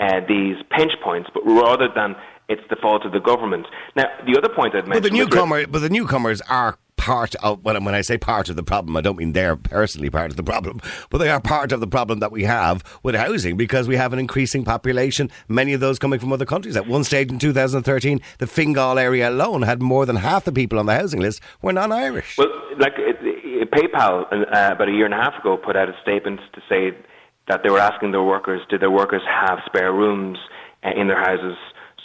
uh, 0.00 0.20
these 0.26 0.56
pinch 0.70 0.92
points, 1.02 1.28
but 1.34 1.44
rather 1.44 1.88
than 1.94 2.16
it's 2.48 2.62
the 2.70 2.76
fault 2.76 3.04
of 3.04 3.12
the 3.12 3.20
government. 3.20 3.66
Now, 3.96 4.06
the 4.26 4.38
other 4.38 4.52
point 4.52 4.74
I'd 4.74 4.86
But 4.86 5.02
the 5.02 5.02
mention... 5.02 5.02
with 5.02 5.12
re- 5.12 5.18
newcomer, 5.18 5.66
but 5.66 5.80
the 5.80 5.90
newcomers 5.90 6.40
are 6.42 6.78
part 6.96 7.34
of 7.36 7.64
when, 7.64 7.82
when 7.84 7.94
I 7.94 8.00
say 8.00 8.18
part 8.18 8.48
of 8.48 8.56
the 8.56 8.62
problem, 8.62 8.96
I 8.96 9.00
don't 9.00 9.16
mean 9.16 9.32
they're 9.32 9.56
personally 9.56 10.10
part 10.10 10.30
of 10.30 10.36
the 10.36 10.42
problem, 10.42 10.80
but 11.10 11.18
they 11.18 11.30
are 11.30 11.40
part 11.40 11.72
of 11.72 11.80
the 11.80 11.86
problem 11.86 12.18
that 12.20 12.32
we 12.32 12.44
have 12.44 12.82
with 13.02 13.14
housing 13.14 13.56
because 13.56 13.86
we 13.86 13.96
have 13.96 14.12
an 14.12 14.18
increasing 14.18 14.64
population. 14.64 15.30
Many 15.48 15.72
of 15.72 15.80
those 15.80 15.98
coming 15.98 16.18
from 16.18 16.32
other 16.32 16.44
countries. 16.44 16.76
At 16.76 16.86
one 16.86 17.04
stage 17.04 17.30
in 17.30 17.38
2013, 17.38 18.20
the 18.38 18.46
Fingal 18.46 18.98
area 18.98 19.30
alone 19.30 19.62
had 19.62 19.80
more 19.80 20.04
than 20.06 20.16
half 20.16 20.44
the 20.44 20.52
people 20.52 20.78
on 20.78 20.86
the 20.86 20.94
housing 20.94 21.20
list 21.20 21.40
were 21.62 21.72
non-Irish. 21.72 22.36
Well, 22.36 22.48
like 22.78 22.94
it, 22.98 23.16
it, 23.22 23.70
PayPal 23.70 24.24
uh, 24.32 24.72
about 24.72 24.88
a 24.88 24.92
year 24.92 25.04
and 25.04 25.14
a 25.14 25.18
half 25.18 25.38
ago 25.40 25.56
put 25.56 25.76
out 25.76 25.88
a 25.88 25.94
statement 26.02 26.40
to 26.54 26.60
say 26.68 26.96
that 27.48 27.62
they 27.62 27.70
were 27.70 27.78
asking 27.78 28.12
their 28.12 28.22
workers, 28.22 28.60
did 28.68 28.82
their 28.82 28.90
workers 28.90 29.22
have 29.26 29.60
spare 29.66 29.92
rooms 29.92 30.38
uh, 30.84 30.90
in 30.96 31.06
their 31.06 31.18
houses 31.18 31.56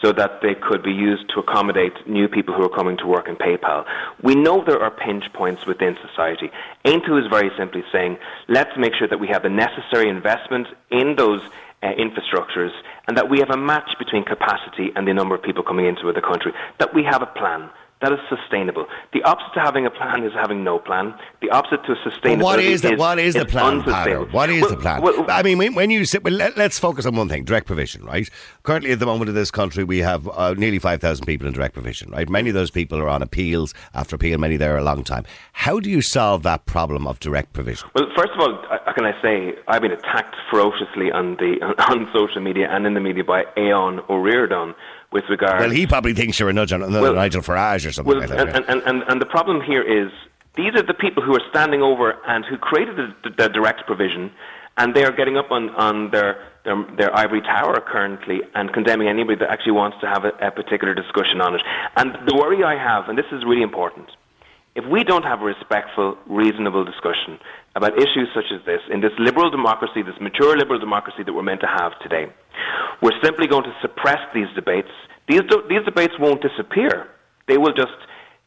so 0.04 0.12
that 0.12 0.42
they 0.42 0.54
could 0.54 0.84
be 0.84 0.92
used 0.92 1.30
to 1.30 1.40
accommodate 1.40 1.94
new 2.06 2.28
people 2.28 2.54
who 2.54 2.64
are 2.64 2.76
coming 2.76 2.98
to 2.98 3.08
work 3.08 3.30
in 3.30 3.36
PayPal. 3.38 3.86
We 4.22 4.36
know 4.36 4.62
there 4.64 4.84
are 4.84 4.92
pinch 4.92 5.24
points 5.32 5.66
within 5.66 5.96
society. 6.08 6.52
Aontú 6.84 7.24
is 7.24 7.28
very 7.30 7.50
simply 7.58 7.84
saying, 7.92 8.18
let's 8.50 8.76
make 8.78 8.94
sure 8.96 9.08
that 9.08 9.20
we 9.20 9.30
have 9.30 9.44
the 9.44 9.50
necessary 9.50 10.10
investment 10.10 10.68
in 10.92 11.16
those 11.16 11.42
uh, 11.82 11.88
infrastructures 11.94 12.72
and 13.08 13.16
that 13.18 13.30
we 13.30 13.40
have 13.40 13.50
a 13.50 13.58
match 13.58 13.90
between 13.98 14.26
capacity 14.26 14.92
and 14.96 15.08
the 15.08 15.14
number 15.14 15.36
of 15.36 15.42
people 15.42 15.64
coming 15.64 15.86
into 15.86 16.12
the 16.12 16.22
country, 16.22 16.52
that 16.80 16.94
we 16.94 17.04
have 17.04 17.22
a 17.22 17.26
plan 17.26 17.70
that 18.04 18.12
is 18.12 18.20
sustainable. 18.28 18.86
The 19.14 19.24
opposite 19.24 19.54
to 19.54 19.62
having 19.62 19.86
a 19.86 19.90
plan 19.90 20.26
is 20.26 20.34
having 20.34 20.62
no 20.64 20.78
plan. 20.78 21.16
The 21.42 21.50
opposite 21.52 21.86
to 21.86 21.96
sustainability 21.96 22.44
what 22.44 22.60
is 22.60 22.82
the 22.82 22.94
is, 22.94 23.00
what 23.00 23.18
is 23.18 23.34
the 23.34 23.46
plan? 23.46 23.80
What 24.32 24.50
is 24.50 24.62
Well, 24.62 24.70
the 24.70 24.78
plan? 24.78 25.02
well, 25.02 25.26
I 25.30 25.42
mean, 25.42 25.58
when, 25.58 25.74
when 25.74 25.90
you 25.90 26.04
sit, 26.04 26.22
well, 26.22 26.34
let, 26.34 26.58
us 26.58 26.78
focus 26.78 27.06
on 27.06 27.16
one 27.16 27.30
thing: 27.30 27.46
direct 27.46 27.66
provision, 27.66 28.04
right? 28.04 28.30
Currently, 28.64 28.92
at 28.92 29.00
the 29.00 29.06
moment 29.06 29.30
in 29.30 29.36
this 29.36 29.52
country, 29.52 29.86
we 29.86 30.00
have 30.00 30.28
uh, 30.28 30.54
nearly 30.58 30.80
five 30.80 31.00
thousand 31.00 31.26
people 31.26 31.48
in 31.48 31.54
direct 31.54 31.74
provision, 31.76 32.12
right? 32.12 32.30
Many 32.30 32.50
of 32.50 32.56
those 32.56 32.72
people 32.72 33.00
are 33.00 33.08
on 33.08 33.22
appeals 33.22 33.74
after 33.94 34.18
appeal. 34.18 34.38
Many 34.38 34.58
there 34.58 34.78
a 34.78 34.84
long 34.84 35.06
time. 35.06 35.24
How 35.54 35.80
do 35.80 35.90
you 35.90 36.02
solve 36.02 36.44
that 36.44 36.66
problem 36.66 37.08
of 37.08 37.22
direct 37.22 37.54
provision? 37.54 37.90
Well, 37.96 38.08
first 38.18 38.32
of 38.34 38.42
all, 38.42 38.60
uh, 38.70 38.92
can 38.94 39.06
I 39.06 39.14
say 39.22 39.54
I've 39.70 39.82
been 39.82 39.92
attacked 39.92 40.36
ferociously 40.52 41.10
on 41.10 41.38
the 41.38 41.56
on 41.90 42.10
social 42.14 42.42
media 42.42 42.68
and 42.70 42.86
in 42.86 42.96
the 42.96 43.00
media 43.00 43.24
by 43.24 43.44
Aodhán 43.56 44.02
Ó 44.10 44.22
Ríordáin 44.22 44.76
with 45.14 45.24
regard. 45.30 45.60
Well, 45.62 45.70
he 45.70 45.88
probably 45.88 46.14
thinks 46.14 46.40
you're 46.40 46.50
a 46.50 46.54
nudge 46.54 46.74
on 46.74 46.82
another 46.84 47.02
Well- 47.02 47.14
Nigel 47.16 47.42
Farage 47.42 47.88
or 47.88 47.92
something 47.94 48.12
Well, 48.12 48.20
like 48.20 48.30
that. 48.30 48.56
and, 48.56 48.66
and, 48.68 48.82
and, 48.84 49.04
and 49.04 49.22
the 49.22 49.26
problem 49.26 49.62
here 49.62 49.82
is 49.82 50.12
these 50.56 50.74
are 50.76 50.84
the 50.84 50.94
people 50.94 51.24
who 51.24 51.34
are 51.36 51.42
standing 51.50 51.82
over 51.82 52.18
and 52.28 52.44
who 52.46 52.58
created 52.58 52.98
the, 52.98 53.30
the 53.38 53.50
direct 53.50 53.86
provision 53.86 54.32
And 54.78 54.96
they 54.96 55.06
are 55.06 55.12
getting 55.12 55.38
up 55.38 55.52
on, 55.52 55.70
on 55.88 56.10
their, 56.10 56.32
their, 56.66 56.76
their 56.98 57.16
ivory 57.16 57.42
tower 57.42 57.80
currently 57.80 58.42
and 58.56 58.74
condemning 58.74 59.08
anybody 59.08 59.38
that 59.40 59.50
actually 59.52 59.74
wants 59.74 59.98
to 60.02 60.08
have 60.08 60.26
a, 60.26 60.32
a 60.42 60.50
particular 60.52 60.94
discussion 60.96 61.42
on 61.42 61.54
it. 61.56 61.62
And 61.96 62.08
the 62.28 62.36
worry 62.36 62.64
I 62.64 62.76
have, 62.76 63.08
and 63.08 63.16
this 63.18 63.30
is 63.32 63.46
really 63.46 63.62
important, 63.62 64.10
if 64.76 64.84
we 64.86 65.04
don't 65.04 65.24
have 65.32 65.42
a 65.42 65.46
respectful, 65.46 66.18
reasonable 66.26 66.84
discussion 66.84 67.38
about 67.76 67.94
issues 68.02 68.28
such 68.34 68.50
as 68.52 68.66
this 68.66 68.82
in 68.90 69.02
this 69.02 69.12
liberal 69.20 69.52
democracy, 69.52 70.02
this 70.02 70.20
mature 70.20 70.58
liberal 70.58 70.80
democracy 70.80 71.22
that 71.22 71.34
we're 71.34 71.44
meant 71.44 71.62
to 71.62 71.68
have 71.68 71.92
today, 72.00 72.26
we're 73.02 73.20
simply 73.24 73.48
going 73.48 73.64
to 73.64 73.76
suppress 73.82 74.20
these 74.34 74.48
debates. 74.56 74.90
These, 75.28 75.42
these 75.70 75.84
debates 75.86 76.14
won't 76.20 76.42
disappear. 76.42 77.08
They 77.48 77.58
will 77.58 77.74
just 77.74 77.96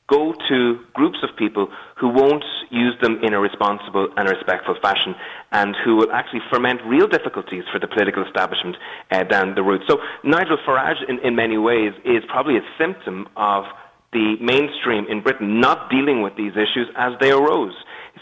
go 0.09 0.33
to 0.49 0.79
groups 0.95 1.19
of 1.23 1.37
people 1.37 1.69
who 1.97 2.09
won't 2.09 2.45
use 2.71 2.95
them 3.03 3.19
in 3.23 3.35
a 3.35 3.41
responsible 3.41 4.09
and 4.17 4.29
respectful 4.29 4.77
fashion 4.81 5.15
and 5.53 5.75
who 5.85 5.97
will 5.97 6.13
actually 6.13 6.41
ferment 6.51 6.81
real 6.87 7.09
difficulties 7.09 7.65
for 7.73 7.81
the 7.81 7.89
political 7.89 8.25
establishment 8.25 8.77
uh, 9.11 9.25
down 9.25 9.55
the 9.55 9.63
road. 9.63 9.81
So 9.89 9.99
Nigel 10.23 10.59
Farage, 10.67 11.03
in, 11.09 11.19
in 11.21 11.35
many 11.35 11.59
ways, 11.59 11.93
is 12.05 12.23
probably 12.29 12.57
a 12.57 12.67
symptom 12.79 13.27
of 13.37 13.65
the 14.13 14.37
mainstream 14.41 15.07
in 15.11 15.23
Britain 15.23 15.61
not 15.61 15.91
dealing 15.91 16.23
with 16.23 16.37
these 16.37 16.53
issues 16.53 16.89
as 16.97 17.13
they 17.21 17.33
arose. 17.33 17.75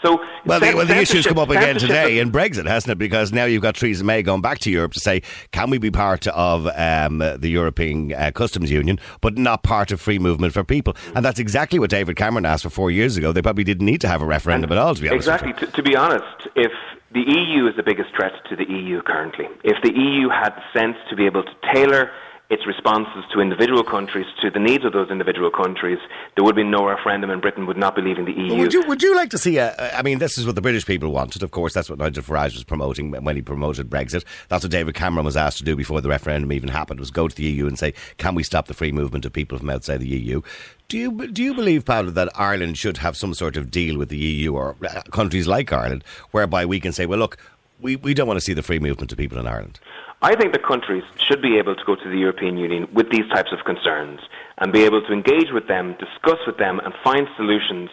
So 0.05 0.23
well, 0.45 0.59
the, 0.59 0.73
well, 0.75 0.85
the 0.85 0.97
issues 0.97 1.25
come 1.25 1.39
up 1.39 1.49
again 1.49 1.77
today 1.79 2.19
in 2.19 2.31
Brexit, 2.31 2.67
hasn't 2.67 2.91
it? 2.91 2.97
Because 2.99 3.33
now 3.33 3.45
you've 3.45 3.63
got 3.63 3.75
Theresa 3.75 4.03
May 4.03 4.21
going 4.21 4.41
back 4.41 4.59
to 4.59 4.71
Europe 4.71 4.93
to 4.93 4.99
say, 4.99 5.23
can 5.51 5.71
we 5.71 5.79
be 5.79 5.89
part 5.89 6.27
of 6.27 6.67
um, 6.75 7.17
the 7.17 7.49
European 7.49 8.13
uh, 8.13 8.31
Customs 8.31 8.69
Union, 8.69 8.99
but 9.21 9.37
not 9.37 9.63
part 9.63 9.91
of 9.91 9.99
free 9.99 10.19
movement 10.19 10.53
for 10.53 10.63
people? 10.63 10.95
And 11.15 11.25
that's 11.25 11.39
exactly 11.39 11.79
what 11.79 11.89
David 11.89 12.17
Cameron 12.17 12.45
asked 12.45 12.63
for 12.63 12.69
four 12.69 12.91
years 12.91 13.17
ago. 13.17 13.31
They 13.31 13.41
probably 13.41 13.63
didn't 13.63 13.85
need 13.85 14.01
to 14.01 14.07
have 14.07 14.21
a 14.21 14.25
referendum 14.25 14.71
and 14.71 14.79
at 14.79 14.85
all, 14.85 14.93
to 14.93 15.01
be 15.01 15.09
honest. 15.09 15.27
Exactly. 15.27 15.53
To, 15.53 15.73
to 15.73 15.81
be 15.81 15.95
honest, 15.95 16.47
if 16.55 16.71
the 17.11 17.21
EU 17.21 17.67
is 17.67 17.75
the 17.75 17.83
biggest 17.83 18.09
threat 18.15 18.33
to 18.49 18.55
the 18.55 18.65
EU 18.69 19.01
currently, 19.01 19.45
if 19.63 19.81
the 19.81 19.91
EU 19.91 20.29
had 20.29 20.51
the 20.51 20.79
sense 20.79 20.97
to 21.09 21.15
be 21.15 21.25
able 21.25 21.43
to 21.43 21.51
tailor 21.73 22.11
its 22.49 22.65
responses 22.67 23.23
to 23.33 23.41
individual 23.41 23.83
countries, 23.83 24.25
to 24.41 24.51
the 24.51 24.59
needs 24.59 24.85
of 24.85 24.93
those 24.93 25.09
individual 25.09 25.49
countries, 25.49 25.97
there 26.35 26.43
would 26.43 26.55
be 26.55 26.63
no 26.63 26.85
referendum 26.85 27.31
and 27.31 27.41
Britain 27.41 27.65
would 27.65 27.77
not 27.77 27.95
be 27.95 28.03
leaving 28.03 28.25
the 28.25 28.33
EU. 28.33 28.55
Would 28.57 28.73
you, 28.73 28.83
would 28.87 29.01
you 29.01 29.15
like 29.15 29.31
to 29.31 29.37
see 29.37 29.57
a, 29.57 29.73
I 29.97 30.03
mean, 30.03 30.19
this 30.19 30.37
is 30.37 30.45
what 30.45 30.53
the 30.55 30.61
British 30.61 30.85
people 30.85 31.11
wanted. 31.11 31.41
Of 31.41 31.51
course, 31.51 31.73
that's 31.73 31.89
what 31.89 31.97
Nigel 31.97 32.23
Farage 32.23 32.53
was 32.53 32.63
promoting 32.63 33.11
when 33.11 33.35
he 33.35 33.41
promoted 33.41 33.89
Brexit. 33.89 34.23
That's 34.49 34.63
what 34.63 34.71
David 34.71 34.93
Cameron 34.93 35.25
was 35.25 35.35
asked 35.35 35.57
to 35.57 35.63
do 35.63 35.75
before 35.75 36.01
the 36.01 36.09
referendum 36.09 36.51
even 36.51 36.69
happened, 36.69 36.99
was 36.99 37.09
go 37.09 37.27
to 37.27 37.35
the 37.35 37.43
EU 37.43 37.65
and 37.65 37.79
say, 37.79 37.93
can 38.17 38.35
we 38.35 38.43
stop 38.43 38.67
the 38.67 38.75
free 38.75 38.91
movement 38.91 39.25
of 39.25 39.33
people 39.33 39.57
from 39.57 39.69
outside 39.71 39.97
the 39.97 40.07
EU? 40.07 40.41
Do 40.87 40.99
you 40.99 41.27
do 41.27 41.41
you 41.41 41.55
believe, 41.55 41.83
Paolo, 41.83 42.11
that 42.11 42.29
Ireland 42.39 42.77
should 42.77 42.97
have 42.97 43.17
some 43.17 43.33
sort 43.33 43.57
of 43.57 43.71
deal 43.71 43.97
with 43.97 44.09
the 44.09 44.17
EU 44.17 44.53
or 44.53 44.75
uh, 44.87 45.01
countries 45.11 45.47
like 45.47 45.73
Ireland, 45.73 46.03
whereby 46.29 46.63
we 46.65 46.79
can 46.79 46.93
say, 46.93 47.07
well, 47.07 47.17
look, 47.17 47.37
we, 47.79 47.95
we 47.95 48.13
don't 48.13 48.27
want 48.27 48.37
to 48.37 48.45
see 48.45 48.53
the 48.53 48.61
free 48.61 48.79
movement 48.79 49.11
of 49.11 49.17
people 49.17 49.39
in 49.39 49.47
Ireland? 49.47 49.79
I 50.21 50.35
think 50.35 50.53
the 50.53 50.59
countries 50.59 51.03
should 51.27 51.41
be 51.41 51.57
able 51.57 51.75
to 51.75 51.83
go 51.85 51.95
to 51.95 52.09
the 52.09 52.17
European 52.17 52.57
Union 52.57 52.87
with 52.93 53.11
these 53.11 53.27
types 53.29 53.51
of 53.51 53.65
concerns 53.65 54.21
and 54.57 54.71
be 54.71 54.83
able 54.83 55.01
to 55.01 55.13
engage 55.13 55.51
with 55.51 55.67
them, 55.67 55.95
discuss 55.99 56.39
with 56.47 56.57
them, 56.57 56.79
and 56.79 56.93
find 57.03 57.27
solutions 57.35 57.89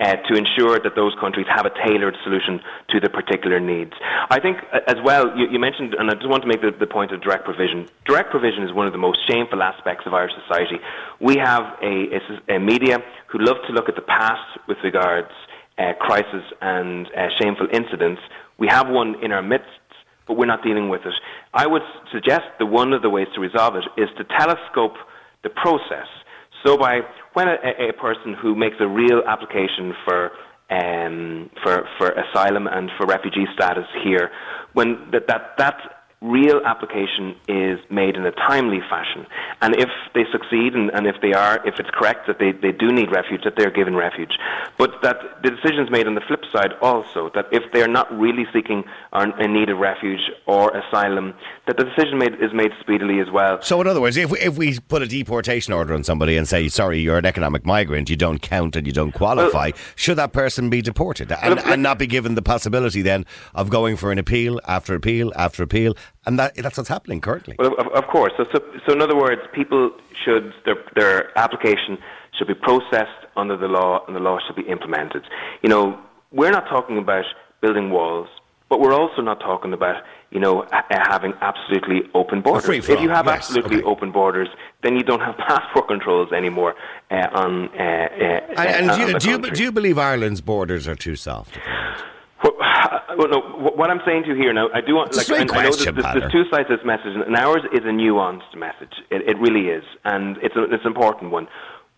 uh, 0.00 0.16
to 0.28 0.34
ensure 0.34 0.78
that 0.78 0.94
those 0.94 1.14
countries 1.20 1.46
have 1.48 1.64
a 1.64 1.70
tailored 1.70 2.16
solution 2.22 2.60
to 2.88 3.00
their 3.00 3.08
particular 3.08 3.60
needs. 3.60 3.92
I 4.30 4.40
think, 4.40 4.58
uh, 4.72 4.80
as 4.86 4.96
well, 5.02 5.36
you, 5.36 5.48
you 5.48 5.58
mentioned, 5.58 5.94
and 5.94 6.10
I 6.10 6.14
just 6.14 6.28
want 6.28 6.42
to 6.42 6.48
make 6.48 6.60
the, 6.60 6.70
the, 6.70 6.86
point 6.86 7.12
of 7.12 7.22
direct 7.22 7.44
provision. 7.44 7.88
Direct 8.04 8.30
provision 8.30 8.62
is 8.62 8.72
one 8.72 8.86
of 8.86 8.92
the 8.92 8.98
most 8.98 9.20
shameful 9.26 9.62
aspects 9.62 10.06
of 10.06 10.12
Irish 10.12 10.32
society. 10.46 10.76
We 11.20 11.36
have 11.36 11.64
a, 11.82 12.20
a, 12.48 12.56
a 12.56 12.58
media 12.58 12.98
who 13.28 13.38
love 13.38 13.56
to 13.66 13.72
look 13.72 13.88
at 13.88 13.94
the 13.94 14.02
past 14.02 14.58
with 14.68 14.78
regards 14.84 15.30
uh, 15.78 15.92
crisis 15.98 16.44
and 16.60 17.06
uh, 17.16 17.28
shameful 17.40 17.68
incidents. 17.72 18.20
We 18.58 18.68
have 18.68 18.88
one 18.88 19.22
in 19.22 19.32
our 19.32 19.42
midst 19.42 19.68
but 20.26 20.36
we're 20.36 20.46
not 20.46 20.62
dealing 20.62 20.88
with 20.88 21.02
it. 21.04 21.14
I 21.54 21.66
would 21.66 21.82
suggest 22.12 22.44
that 22.58 22.66
one 22.66 22.92
of 22.92 23.02
the 23.02 23.10
ways 23.10 23.28
to 23.34 23.40
resolve 23.40 23.76
it 23.76 23.84
is 23.96 24.08
to 24.18 24.24
telescope 24.24 24.94
the 25.42 25.50
process. 25.50 26.08
So 26.64 26.76
by 26.76 27.00
when 27.34 27.48
a, 27.48 27.88
a 27.90 27.92
person 27.92 28.34
who 28.34 28.54
makes 28.54 28.76
a 28.80 28.88
real 28.88 29.22
application 29.26 29.94
for 30.04 30.30
um, 30.68 31.50
for 31.62 31.86
for 31.98 32.10
asylum 32.10 32.66
and 32.66 32.90
for 32.96 33.06
refugee 33.06 33.46
status 33.54 33.86
here, 34.02 34.30
when 34.72 35.08
that 35.12 35.28
that 35.28 35.54
that 35.58 35.76
real 36.26 36.60
application 36.64 37.36
is 37.48 37.78
made 37.90 38.16
in 38.16 38.26
a 38.26 38.32
timely 38.32 38.80
fashion. 38.90 39.26
And 39.60 39.76
if 39.76 39.88
they 40.14 40.24
succeed 40.32 40.74
and, 40.74 40.90
and, 40.92 41.06
if 41.06 41.16
they 41.22 41.32
are, 41.32 41.60
if 41.66 41.78
it's 41.78 41.90
correct 41.90 42.26
that 42.26 42.38
they, 42.38 42.52
they 42.52 42.72
do 42.72 42.92
need 42.92 43.10
refuge, 43.10 43.42
that 43.44 43.54
they're 43.56 43.70
given 43.70 43.94
refuge. 43.94 44.38
But 44.78 45.02
that 45.02 45.42
the 45.42 45.50
decision 45.50 45.80
is 45.80 45.90
made 45.90 46.06
on 46.06 46.14
the 46.14 46.20
flip 46.20 46.42
side 46.52 46.72
also, 46.82 47.30
that 47.34 47.46
if 47.52 47.62
they're 47.72 47.88
not 47.88 48.10
really 48.16 48.46
seeking 48.52 48.84
or 49.12 49.24
in 49.40 49.52
need 49.52 49.70
of 49.70 49.78
refuge 49.78 50.20
or 50.46 50.76
asylum, 50.76 51.34
that 51.66 51.76
the 51.76 51.84
decision 51.84 52.18
made, 52.18 52.34
is 52.34 52.52
made 52.52 52.72
speedily 52.80 53.20
as 53.20 53.30
well. 53.32 53.62
So 53.62 53.80
in 53.80 53.86
other 53.86 54.00
words, 54.00 54.16
if 54.16 54.30
we, 54.30 54.40
if 54.40 54.58
we 54.58 54.78
put 54.80 55.02
a 55.02 55.06
deportation 55.06 55.72
order 55.72 55.94
on 55.94 56.04
somebody 56.04 56.36
and 56.36 56.48
say, 56.48 56.68
sorry, 56.68 57.00
you're 57.00 57.18
an 57.18 57.26
economic 57.26 57.64
migrant, 57.64 58.10
you 58.10 58.16
don't 58.16 58.42
count 58.42 58.76
and 58.76 58.86
you 58.86 58.92
don't 58.92 59.12
qualify, 59.12 59.70
well, 59.74 59.82
should 59.94 60.18
that 60.18 60.32
person 60.32 60.70
be 60.70 60.82
deported 60.82 61.30
and, 61.30 61.56
well, 61.56 61.72
and 61.72 61.82
not 61.82 61.98
be 61.98 62.06
given 62.06 62.34
the 62.34 62.42
possibility 62.42 63.02
then 63.02 63.24
of 63.54 63.70
going 63.70 63.96
for 63.96 64.12
an 64.12 64.18
appeal 64.18 64.60
after 64.66 64.94
appeal 64.94 65.32
after 65.36 65.62
appeal 65.62 65.94
and 66.26 66.38
that, 66.38 66.56
that's 66.56 66.76
what's 66.76 66.88
happening 66.88 67.20
currently. 67.20 67.56
Well, 67.58 67.74
of, 67.78 67.86
of 67.88 68.06
course. 68.08 68.32
So, 68.36 68.44
so, 68.52 68.60
so, 68.86 68.92
in 68.92 69.00
other 69.00 69.16
words, 69.16 69.40
people 69.52 69.92
should 70.24 70.52
their 70.64 70.76
their 70.94 71.38
application 71.38 71.98
should 72.36 72.48
be 72.48 72.54
processed 72.54 73.26
under 73.36 73.56
the 73.56 73.68
law, 73.68 74.04
and 74.06 74.14
the 74.14 74.20
law 74.20 74.38
should 74.46 74.56
be 74.56 74.68
implemented. 74.70 75.22
You 75.62 75.68
know, 75.68 75.98
we're 76.32 76.50
not 76.50 76.68
talking 76.68 76.98
about 76.98 77.24
building 77.60 77.90
walls, 77.90 78.28
but 78.68 78.80
we're 78.80 78.92
also 78.92 79.22
not 79.22 79.40
talking 79.40 79.72
about 79.72 80.02
you 80.30 80.40
know 80.40 80.66
having 80.90 81.32
absolutely 81.40 82.02
open 82.14 82.42
borders. 82.42 82.68
If 82.68 83.00
you 83.00 83.08
have 83.08 83.26
yes, 83.26 83.36
absolutely 83.36 83.78
okay. 83.78 83.86
open 83.86 84.10
borders, 84.10 84.48
then 84.82 84.96
you 84.96 85.02
don't 85.02 85.20
have 85.20 85.36
passport 85.48 85.86
controls 85.86 86.32
anymore 86.32 86.74
uh, 87.10 87.28
on. 87.32 87.68
Uh, 87.68 87.82
uh, 87.82 88.62
and, 88.62 88.90
and 88.90 88.90
do, 88.90 89.00
you, 89.00 89.18
do, 89.18 89.30
you, 89.30 89.54
do 89.54 89.62
you 89.62 89.72
believe 89.72 89.98
Ireland's 89.98 90.40
borders 90.40 90.88
are 90.88 90.96
too 90.96 91.14
soft? 91.14 91.58
Well, 93.16 93.28
no, 93.28 93.40
what 93.40 93.90
I'm 93.90 94.00
saying 94.04 94.24
to 94.24 94.28
you 94.30 94.34
here 94.34 94.52
now, 94.52 94.68
I 94.72 94.80
do 94.80 94.94
want. 94.94 95.08
It's 95.08 95.28
like, 95.28 95.40
I, 95.40 95.44
know 95.44 95.62
there's, 95.62 95.84
there's, 95.84 95.94
there's, 95.94 96.32
two 96.32 96.44
sides 96.50 96.68
to 96.68 96.76
this 96.76 96.84
message, 96.84 97.14
and 97.14 97.36
ours 97.36 97.62
is 97.72 97.80
a 97.80 97.92
nuanced 97.92 98.54
message. 98.56 98.94
It, 99.10 99.28
it 99.28 99.38
really 99.38 99.68
is, 99.68 99.84
and 100.04 100.36
it's, 100.38 100.56
a, 100.56 100.64
it's 100.64 100.84
an 100.84 100.92
important 100.92 101.30
one. 101.30 101.48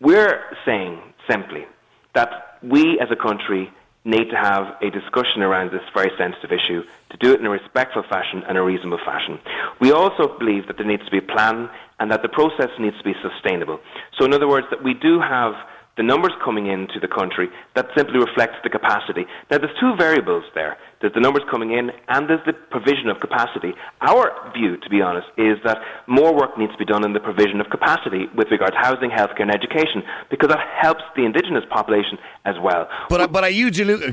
We're 0.01 0.45
saying 0.65 1.01
simply 1.29 1.67
that 2.15 2.59
we 2.63 3.01
as 3.01 3.09
a 3.11 3.17
country 3.17 3.73
need 4.05 4.31
to 4.31 4.37
have 4.37 4.77
a 4.81 4.91
discussion 4.91 5.43
around 5.43 5.71
this 5.71 5.83
very 5.93 6.11
sensitive 6.17 6.51
issue, 6.51 6.83
to 7.11 7.17
do 7.19 7.33
it 7.33 7.41
in 7.41 7.47
a 7.47 7.51
respectful 7.51 8.03
fashion 8.09 8.43
and 8.49 8.57
a 8.57 8.63
reasonable 8.63 8.99
fashion. 9.05 9.39
We 9.81 9.93
also 9.93 10.39
believe 10.39 10.67
that 10.67 10.79
there 10.79 10.87
needs 10.87 11.05
to 11.05 11.11
be 11.11 11.19
a 11.19 11.23
plan 11.23 11.69
and 12.01 12.11
that 12.11 12.23
the 12.23 12.29
process 12.29 12.71
needs 12.79 12.97
to 12.99 13.05
be 13.05 13.15
sustainable. 13.21 13.81
So, 14.17 14.25
in 14.25 14.33
other 14.33 14.49
words, 14.49 14.67
that 14.71 14.83
we 14.83 14.95
do 14.95 15.21
have 15.21 15.55
the 15.99 16.05
numbers 16.05 16.33
coming 16.43 16.69
into 16.69 16.99
the 17.01 17.09
country, 17.09 17.51
that 17.75 17.89
simply 17.95 18.19
reflects 18.19 18.55
the 18.63 18.71
capacity. 18.71 19.27
Now, 19.51 19.59
there's 19.59 19.77
two 19.79 19.95
variables 19.99 20.45
there. 20.55 20.79
There's 21.01 21.15
the 21.15 21.21
numbers 21.21 21.43
coming 21.51 21.73
in 21.73 21.91
and 22.09 22.29
there's 22.29 22.45
the 22.45 22.53
provision 22.53 23.09
of 23.09 23.21
capacity. 23.21 23.73
Our 24.01 24.33
view, 24.53 24.77
to 24.79 24.91
be 24.91 25.01
honest, 25.01 25.29
is 25.37 25.59
that 25.65 25.79
more 26.07 26.35
work 26.35 26.59
needs 26.59 26.73
to 26.73 26.79
be 26.79 26.85
done 26.85 27.05
in 27.05 27.13
the 27.13 27.21
provision 27.21 27.61
of 27.61 27.71
capacity 27.71 28.27
with 28.35 28.49
regard 28.51 28.73
to 28.73 28.79
housing, 28.79 29.11
healthcare 29.11 29.43
and 29.43 29.55
education 29.55 30.03
because 30.31 30.49
that 30.49 30.59
helps 30.81 31.03
the 31.15 31.25
indigenous 31.25 31.65
population 31.71 32.19
as 32.45 32.57
well. 32.61 32.89
But, 33.09 33.31
but 33.31 33.45
are 33.45 33.51
you, 33.51 33.73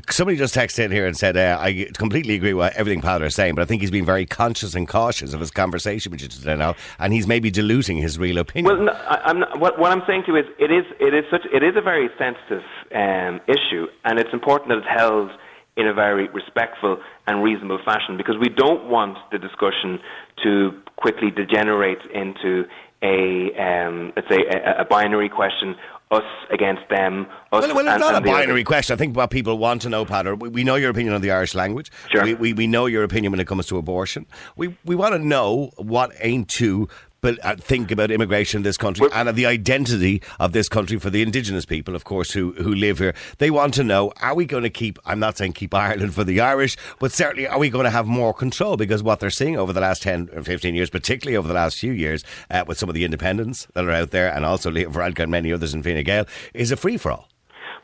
somebody 0.09 0.37
just 0.37 0.53
texted 0.53 0.85
in 0.85 0.91
here 0.91 1.07
and 1.07 1.17
said, 1.17 1.37
uh, 1.37 1.57
I 1.59 1.87
completely 1.93 2.35
agree 2.35 2.53
with 2.53 2.75
everything 2.75 3.01
Paolo 3.01 3.25
is 3.25 3.35
saying, 3.35 3.55
but 3.55 3.63
I 3.63 3.65
think 3.65 3.81
he's 3.81 3.91
been 3.91 4.05
very 4.05 4.25
conscious 4.25 4.75
and 4.75 4.87
cautious 4.87 5.33
of 5.33 5.39
his 5.39 5.51
conversation 5.51 6.11
with 6.11 6.21
you 6.21 6.27
today 6.27 6.55
now, 6.55 6.75
and 6.99 7.13
he's 7.13 7.27
maybe 7.27 7.49
diluting 7.49 7.97
his 7.97 8.19
real 8.19 8.37
opinion. 8.37 8.75
Well, 8.75 8.85
no, 8.85 8.91
I, 8.91 9.29
am 9.29 9.59
what, 9.59 9.79
what, 9.79 9.91
I'm 9.91 10.03
saying 10.05 10.23
to 10.27 10.33
you 10.33 10.37
is, 10.37 10.45
it 10.59 10.71
is, 10.71 10.85
it 10.99 11.13
is, 11.13 11.25
such, 11.31 11.45
it 11.51 11.63
is 11.63 11.75
a 11.75 11.81
very 11.81 12.09
sensitive 12.17 12.63
um, 12.93 13.41
issue, 13.47 13.87
and 14.03 14.19
it's 14.19 14.33
important 14.33 14.69
that 14.69 14.77
it's 14.79 14.87
held 14.87 15.31
in 15.77 15.87
a 15.87 15.93
very 15.93 16.27
respectful 16.29 16.97
and 17.27 17.43
reasonable 17.43 17.79
fashion 17.83 18.17
because 18.17 18.35
we 18.39 18.49
don't 18.49 18.89
want 18.89 19.17
the 19.31 19.37
discussion 19.37 19.99
to 20.43 20.71
quickly 20.95 21.31
degenerate 21.31 21.99
into 22.13 22.63
a, 23.03 23.51
um, 23.59 24.13
let's 24.15 24.29
say, 24.29 24.45
a, 24.49 24.81
a 24.81 24.85
binary 24.85 25.29
question 25.29 25.75
us 26.11 26.23
against 26.51 26.83
them. 26.89 27.27
well, 27.51 27.61
well, 27.61 27.69
it's 27.71 27.79
and, 27.79 27.99
not 27.99 28.15
and 28.15 28.25
a 28.25 28.29
binary 28.29 28.61
other. 28.61 28.63
question. 28.63 28.93
I 28.93 28.97
think 28.97 29.17
what 29.17 29.31
people 29.31 29.57
want 29.57 29.81
to 29.83 29.89
know, 29.89 30.05
Pat, 30.05 30.39
we, 30.39 30.49
we, 30.49 30.63
know 30.63 30.75
your 30.75 30.91
opinion 30.91 31.13
on 31.15 31.21
the 31.21 31.31
Irish 31.31 31.55
language. 31.55 31.91
Sure. 32.11 32.23
We, 32.23 32.33
we, 32.35 32.53
we 32.53 32.67
know 32.67 32.85
your 32.85 33.03
opinion 33.03 33.31
when 33.31 33.39
it 33.39 33.47
comes 33.47 33.65
to 33.67 33.77
abortion. 33.77 34.27
We, 34.55 34.77
we 34.85 34.95
want 34.95 35.13
to 35.13 35.19
know 35.19 35.71
what 35.77 36.13
Aontú 36.17 36.89
but 37.25 37.43
uh, 37.43 37.55
think 37.55 37.89
about 37.89 38.11
immigration 38.11 38.59
in 38.59 38.63
this 38.63 38.77
country 38.77 39.07
and 39.11 39.27
the 39.29 39.47
identity 39.47 40.21
of 40.39 40.51
this 40.51 40.69
country 40.69 40.99
for 40.99 41.09
the 41.09 41.23
indigenous 41.23 41.65
people, 41.65 41.95
of 41.95 42.03
course, 42.03 42.31
who, 42.31 42.51
who 42.51 42.75
live 42.75 42.99
here. 42.99 43.15
They 43.39 43.49
want 43.49 43.73
to 43.73 43.83
know, 43.83 44.13
are 44.21 44.35
we 44.35 44.45
going 44.45 44.61
to 44.61 44.69
keep, 44.69 44.99
I'm 45.07 45.17
not 45.17 45.35
saying 45.35 45.53
keep 45.53 45.73
Ireland 45.73 46.13
for 46.13 46.23
the 46.23 46.39
Irish, 46.39 46.77
but 46.99 47.11
certainly 47.11 47.47
are 47.47 47.57
we 47.57 47.71
going 47.71 47.85
to 47.85 47.89
have 47.89 48.05
more 48.05 48.31
control? 48.31 48.77
Because 48.77 49.01
what 49.01 49.21
they're 49.21 49.31
seeing 49.31 49.57
over 49.57 49.73
the 49.73 49.81
last 49.81 50.03
10 50.03 50.29
or 50.35 50.43
15 50.43 50.75
years, 50.75 50.91
particularly 50.91 51.35
over 51.35 51.47
the 51.47 51.55
last 51.55 51.79
few 51.79 51.93
years, 51.93 52.23
uh, 52.51 52.63
with 52.67 52.77
some 52.77 52.89
of 52.89 52.93
the 52.93 53.03
independents 53.03 53.65
that 53.73 53.85
are 53.85 53.91
out 53.91 54.11
there 54.11 54.31
and 54.31 54.45
also 54.45 54.69
Leo 54.69 54.91
Varadkar 54.91 55.21
and 55.21 55.31
many 55.31 55.51
others 55.51 55.73
in 55.73 55.81
Fine 55.81 56.03
Gael, 56.03 56.27
is 56.53 56.71
a 56.71 56.77
free-for-all. 56.77 57.27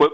Well, 0.02 0.10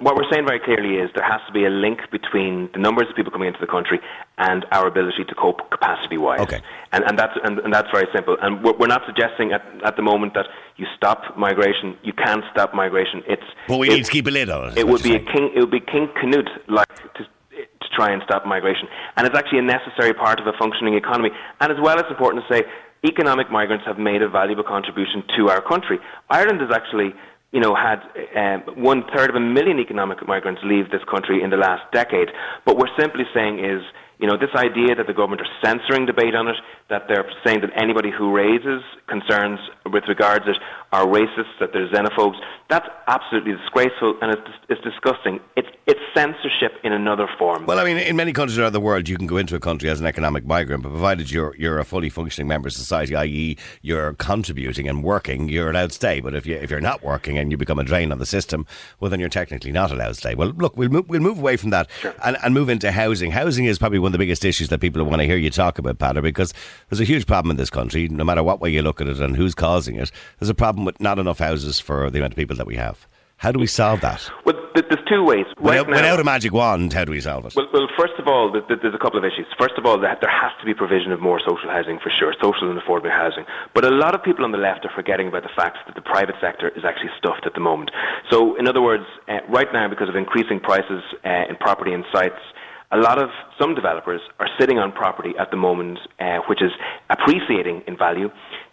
what 0.00 0.16
we're 0.16 0.28
saying 0.32 0.44
very 0.44 0.58
clearly 0.58 0.96
is 0.96 1.08
there 1.14 1.22
has 1.22 1.40
to 1.46 1.52
be 1.52 1.64
a 1.64 1.70
link 1.70 2.00
between 2.10 2.68
the 2.72 2.80
numbers 2.80 3.06
of 3.08 3.14
people 3.14 3.30
coming 3.30 3.46
into 3.46 3.60
the 3.60 3.70
country 3.70 4.00
and 4.38 4.66
our 4.72 4.88
ability 4.88 5.22
to 5.28 5.34
cope 5.36 5.70
capacity-wise. 5.70 6.40
Okay. 6.40 6.60
And, 6.90 7.04
and, 7.04 7.16
that's, 7.16 7.38
and, 7.44 7.60
and, 7.60 7.72
that's 7.72 7.86
very 7.92 8.08
simple. 8.12 8.36
And 8.42 8.64
we're, 8.64 8.72
we're 8.72 8.88
not 8.88 9.02
suggesting 9.06 9.52
at, 9.52 9.62
at 9.84 9.94
the 9.94 10.02
moment 10.02 10.34
that 10.34 10.46
you 10.76 10.86
stop 10.96 11.36
migration. 11.36 11.96
You 12.02 12.12
can't 12.12 12.42
stop 12.50 12.74
migration. 12.74 13.22
It's, 13.28 13.46
but 13.68 13.78
we 13.78 13.88
it, 13.88 13.94
need 13.94 14.04
to 14.06 14.10
keep 14.10 14.26
a 14.26 14.30
lid 14.30 14.50
on 14.50 14.72
it. 14.72 14.78
It 14.78 14.88
would 14.88 15.04
be 15.04 15.14
a 15.14 15.20
king. 15.20 15.52
It 15.54 15.60
would 15.60 15.70
be 15.70 15.78
King 15.78 16.08
Canute 16.20 16.50
like 16.66 16.92
to, 17.14 17.22
to 17.22 17.88
try 17.94 18.10
and 18.10 18.22
stop 18.24 18.44
migration. 18.44 18.88
And 19.16 19.28
it's 19.28 19.38
actually 19.38 19.60
a 19.60 19.62
necessary 19.62 20.14
part 20.14 20.40
of 20.40 20.48
a 20.48 20.52
functioning 20.58 20.94
economy. 20.94 21.30
And 21.60 21.70
as 21.70 21.78
well, 21.80 22.00
it's 22.00 22.10
important 22.10 22.42
to 22.48 22.52
say 22.52 22.64
economic 23.06 23.48
migrants 23.48 23.86
have 23.86 23.98
made 23.98 24.22
a 24.22 24.28
valuable 24.28 24.64
contribution 24.64 25.22
to 25.36 25.50
our 25.50 25.60
country. 25.62 26.00
Ireland 26.28 26.60
is 26.62 26.74
actually 26.74 27.14
you 27.52 27.60
know, 27.60 27.74
had 27.74 27.98
um, 28.36 28.62
one 28.76 29.02
third 29.14 29.30
of 29.30 29.36
a 29.36 29.40
million 29.40 29.78
economic 29.80 30.26
migrants 30.26 30.60
leave 30.64 30.90
this 30.90 31.02
country 31.10 31.42
in 31.42 31.50
the 31.50 31.56
last 31.56 31.82
decade. 31.92 32.28
But 32.64 32.76
we're 32.76 32.94
simply 32.98 33.24
saying 33.34 33.58
is, 33.64 33.82
you 34.18 34.28
know, 34.28 34.36
this 34.36 34.54
idea 34.54 34.94
that 34.94 35.06
the 35.06 35.14
government 35.14 35.42
are 35.42 35.52
censoring 35.64 36.06
debate 36.06 36.34
on 36.34 36.46
it, 36.46 36.56
that 36.90 37.06
they're 37.08 37.24
saying 37.44 37.60
that 37.60 37.70
anybody 37.80 38.10
who 38.10 38.32
raises 38.32 38.82
concerns 39.08 39.58
with 39.90 40.04
regards 40.08 40.44
to 40.44 40.50
it 40.50 40.56
are 40.92 41.06
racists, 41.06 41.56
that 41.60 41.72
they're 41.72 41.88
xenophobes, 41.88 42.34
that's 42.68 42.86
absolutely 43.06 43.52
disgraceful 43.52 44.16
and 44.20 44.32
it's, 44.32 44.56
it's 44.68 44.80
disgusting. 44.82 45.38
It's, 45.56 45.68
it's 45.86 46.00
censorship 46.14 46.72
in 46.82 46.92
another 46.92 47.28
form. 47.38 47.66
Well, 47.66 47.78
I 47.78 47.84
mean, 47.84 47.96
in 47.96 48.16
many 48.16 48.32
countries 48.32 48.58
around 48.58 48.72
the 48.72 48.80
world, 48.80 49.08
you 49.08 49.16
can 49.16 49.28
go 49.28 49.36
into 49.36 49.54
a 49.54 49.60
country 49.60 49.88
as 49.88 50.00
an 50.00 50.06
economic 50.06 50.44
migrant, 50.44 50.82
but 50.82 50.90
provided 50.90 51.30
you're, 51.30 51.54
you're 51.56 51.78
a 51.78 51.84
fully 51.84 52.08
functioning 52.08 52.48
member 52.48 52.66
of 52.66 52.72
society, 52.72 53.14
i.e., 53.14 53.56
you're 53.82 54.14
contributing 54.14 54.88
and 54.88 55.04
working, 55.04 55.48
you're 55.48 55.70
allowed 55.70 55.90
to 55.90 55.94
stay. 55.94 56.20
But 56.20 56.34
if, 56.34 56.44
you, 56.44 56.56
if 56.56 56.70
you're 56.70 56.80
not 56.80 57.04
working 57.04 57.38
and 57.38 57.52
you 57.52 57.56
become 57.56 57.78
a 57.78 57.84
drain 57.84 58.10
on 58.10 58.18
the 58.18 58.26
system, 58.26 58.66
well, 58.98 59.10
then 59.10 59.20
you're 59.20 59.28
technically 59.28 59.70
not 59.70 59.92
allowed 59.92 60.08
to 60.08 60.14
stay. 60.14 60.34
Well, 60.34 60.48
look, 60.56 60.76
we'll 60.76 60.88
move, 60.88 61.08
we'll 61.08 61.20
move 61.20 61.38
away 61.38 61.56
from 61.56 61.70
that 61.70 61.88
sure. 62.00 62.14
and, 62.24 62.36
and 62.42 62.52
move 62.52 62.68
into 62.68 62.90
housing. 62.90 63.30
Housing 63.30 63.66
is 63.66 63.78
probably 63.78 64.00
one 64.00 64.08
of 64.08 64.12
the 64.12 64.18
biggest 64.18 64.44
issues 64.44 64.70
that 64.70 64.80
people 64.80 65.04
want 65.04 65.20
to 65.20 65.26
hear 65.26 65.36
you 65.36 65.50
talk 65.50 65.78
about, 65.78 65.98
Peadar, 65.98 66.22
because 66.22 66.52
there's 66.90 67.00
a 67.00 67.04
huge 67.04 67.26
problem 67.26 67.52
in 67.52 67.56
this 67.56 67.70
country, 67.70 68.08
no 68.08 68.24
matter 68.24 68.42
what 68.42 68.60
way 68.60 68.68
you 68.70 68.82
look 68.82 69.00
at 69.00 69.06
it 69.06 69.20
and 69.20 69.36
who's 69.36 69.54
causing 69.54 69.94
it. 69.94 70.10
There's 70.38 70.50
a 70.50 70.54
problem 70.54 70.84
with 70.84 71.00
not 71.00 71.18
enough 71.18 71.38
houses 71.38 71.80
for 71.80 72.10
the 72.10 72.18
amount 72.18 72.34
of 72.34 72.36
people 72.36 72.56
that 72.56 72.66
we 72.66 72.76
have. 72.76 73.06
How 73.40 73.52
do 73.52 73.58
we 73.58 73.66
solve 73.66 74.02
that? 74.02 74.28
Well, 74.44 74.54
there's 74.74 75.00
two 75.08 75.24
ways. 75.24 75.46
Right 75.56 75.80
without, 75.80 75.88
now, 75.88 75.96
without, 75.96 76.20
a 76.20 76.24
magic 76.24 76.52
wand, 76.52 76.92
how 76.92 77.06
do 77.06 77.12
we 77.12 77.20
solve 77.20 77.46
it? 77.46 77.54
Well, 77.56 77.68
well, 77.72 77.88
first 77.98 78.12
of 78.18 78.28
all, 78.28 78.52
there's 78.52 78.94
a 78.94 78.98
couple 78.98 79.18
of 79.18 79.24
issues. 79.24 79.46
First 79.58 79.78
of 79.78 79.86
all, 79.86 79.98
there 79.98 80.10
has 80.12 80.52
to 80.60 80.66
be 80.66 80.74
provision 80.74 81.10
of 81.10 81.22
more 81.22 81.40
social 81.40 81.70
housing 81.70 81.98
for 82.02 82.12
sure, 82.12 82.34
social 82.42 82.70
and 82.70 82.78
affordable 82.78 83.10
housing. 83.10 83.46
But 83.74 83.86
a 83.86 83.90
lot 83.90 84.14
of 84.14 84.22
people 84.22 84.44
on 84.44 84.52
the 84.52 84.58
left 84.58 84.84
are 84.84 84.92
forgetting 84.94 85.28
about 85.28 85.44
the 85.44 85.56
fact 85.56 85.78
that 85.86 85.94
the 85.94 86.02
private 86.02 86.34
sector 86.38 86.68
is 86.76 86.84
actually 86.84 87.10
stuffed 87.16 87.46
at 87.46 87.54
the 87.54 87.60
moment. 87.60 87.90
So, 88.30 88.56
in 88.56 88.68
other 88.68 88.82
words, 88.82 89.04
uh, 89.26 89.38
right 89.48 89.72
now, 89.72 89.88
because 89.88 90.10
of 90.10 90.16
increasing 90.16 90.60
prices 90.60 91.02
uh, 91.24 91.48
in 91.48 91.56
property 91.56 91.94
and 91.94 92.04
sites, 92.12 92.44
a 92.92 92.98
lot 92.98 93.22
of 93.22 93.30
some 93.60 93.74
developers 93.74 94.20
are 94.40 94.48
sitting 94.58 94.78
on 94.78 94.90
property 94.92 95.30
at 95.38 95.50
the 95.50 95.56
moment, 95.56 95.98
uh, 96.18 96.38
which 96.48 96.60
is 96.60 96.72
appreciating 97.08 97.82
in 97.86 97.96
value. 97.96 98.28